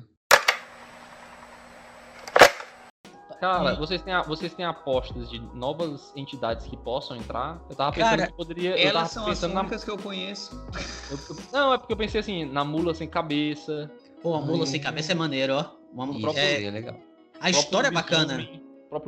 [3.39, 7.61] Cara, vocês têm, a- vocês têm apostas de novas entidades que possam entrar?
[7.69, 8.69] Eu tava Cara, pensando que poderia.
[8.71, 10.59] eu tava Elas são as pensando na- únicas que eu conheço.
[11.11, 13.91] eu- eu- Não, é porque eu pensei assim, na mula sem cabeça.
[14.23, 14.65] Pô, a mula Hum.
[14.65, 15.65] sem cabeça é maneiro, ó.
[15.93, 16.95] Uma- Isso é, é legal.
[17.39, 18.47] A história é bacana.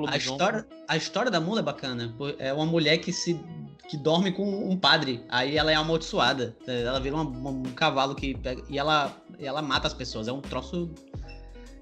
[0.07, 2.13] A história, a história da mula é bacana.
[2.37, 3.39] É uma mulher que se
[3.87, 5.23] que dorme com um padre.
[5.29, 6.55] Aí ela é amaldiçoada.
[6.67, 10.27] Ela vira uma- um cavalo que pega, e ela e ela mata as pessoas.
[10.27, 10.91] É um troço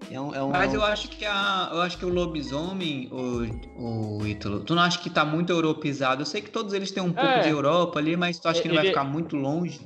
[0.09, 3.09] é um, é um- Mas é eu acho que a, eu acho que o lobisomem,
[3.11, 6.21] o, o Ítalo, tu não acha que tá muito europeizado?
[6.21, 7.41] Eu sei que todos eles têm um pouco É.
[7.41, 9.81] de Europa ali, mas tu acha que não vai Ele- ficar muito longe?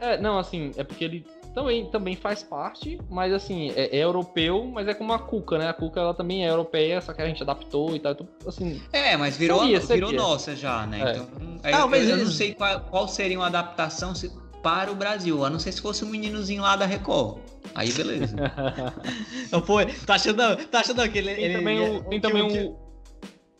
[0.00, 1.24] É, não, assim, é porque ele
[1.54, 5.68] também, também faz parte, mas assim, é, é europeu, mas é como a Cuca, né?
[5.68, 8.12] A Cuca ela também é europeia, só que a gente adaptou e tal.
[8.12, 10.22] Então, assim, É, mas virou, Seria, virou seria.
[10.22, 11.00] nossa já, né?
[11.00, 11.10] É.
[11.12, 11.28] Então,
[11.62, 14.32] aí Talvez eu, eu não sei qual, qual seria uma adaptação se-
[14.62, 17.38] para o Brasil, a não ser se fosse um meninozinho lá da Record.
[17.74, 18.36] Aí beleza.
[19.50, 22.48] Eu fui, tá achando, tá achando que ele, tem ele- também, ele- o, tem também
[22.48, 22.76] que- o,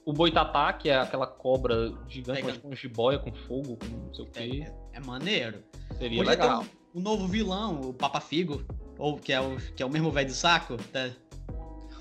[0.07, 4.29] o Boitatá, que é aquela cobra gigante, com jiboia, com fogo, com não sei o
[4.29, 4.63] que.
[4.63, 5.59] é, é maneiro.
[5.99, 6.65] Seria Podia ter legal.
[6.95, 8.65] Um novo vilão, o Papa Figo,
[8.99, 10.77] ou que é o que é o mesmo velho do saco.
[10.93, 11.11] tá?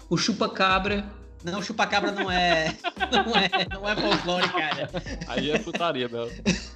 [0.10, 1.10] o chupa-cabra.
[1.44, 2.76] Não, o chupacabra não é,
[3.12, 4.90] não é, não é folclore, cara.
[5.28, 6.30] Aí é putaria, Bel.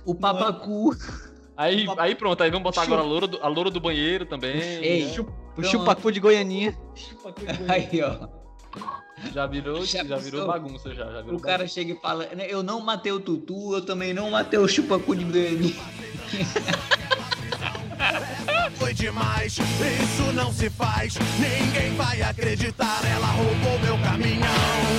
[0.03, 0.95] O papacu.
[1.55, 3.79] Aí, Chupa- aí pronto, aí vamos botar Chupa- agora a loura do, a loura do
[3.79, 4.57] banheiro também.
[4.59, 5.13] Ei, né?
[5.13, 6.75] Chup- o chupacu de Goianinha.
[6.95, 7.73] Chupacu de Goianinha.
[7.73, 8.27] Aí, ó.
[9.33, 11.05] Já virou, Já já, virou bagunça já.
[11.11, 14.31] já virou O cara chega e fala, eu não matei o Tutu, eu também não
[14.31, 15.73] matei o chupacu de Goiânia.
[18.77, 21.15] Foi demais, isso não se faz.
[21.39, 24.95] Ninguém vai acreditar, ela roubou meu caminhão.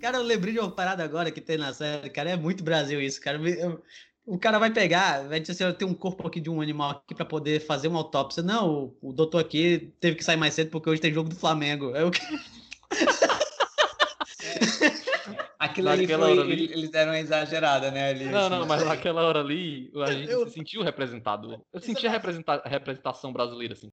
[0.00, 2.30] Cara, eu lembrei de uma parada agora que tem na série, cara.
[2.30, 3.36] É muito Brasil isso, cara.
[3.46, 3.82] Eu,
[4.28, 6.90] o cara vai pegar, vai dizer assim, eu tenho um corpo aqui de um animal
[6.90, 8.42] aqui pra poder fazer uma autópsia.
[8.42, 8.68] Não,
[9.00, 11.94] o, o doutor aqui teve que sair mais cedo porque hoje tem jogo do Flamengo.
[11.96, 12.20] É o que
[15.58, 16.16] Aquilo ali foi.
[16.16, 18.10] hora ali- Eles deram uma exagerada, né?
[18.10, 18.50] Ali, Não, assim.
[18.50, 21.60] não, mas naquela hora ali, a gente Eu- se sentiu representado.
[21.72, 23.88] Eu senti a representa- a representação brasileira, assim.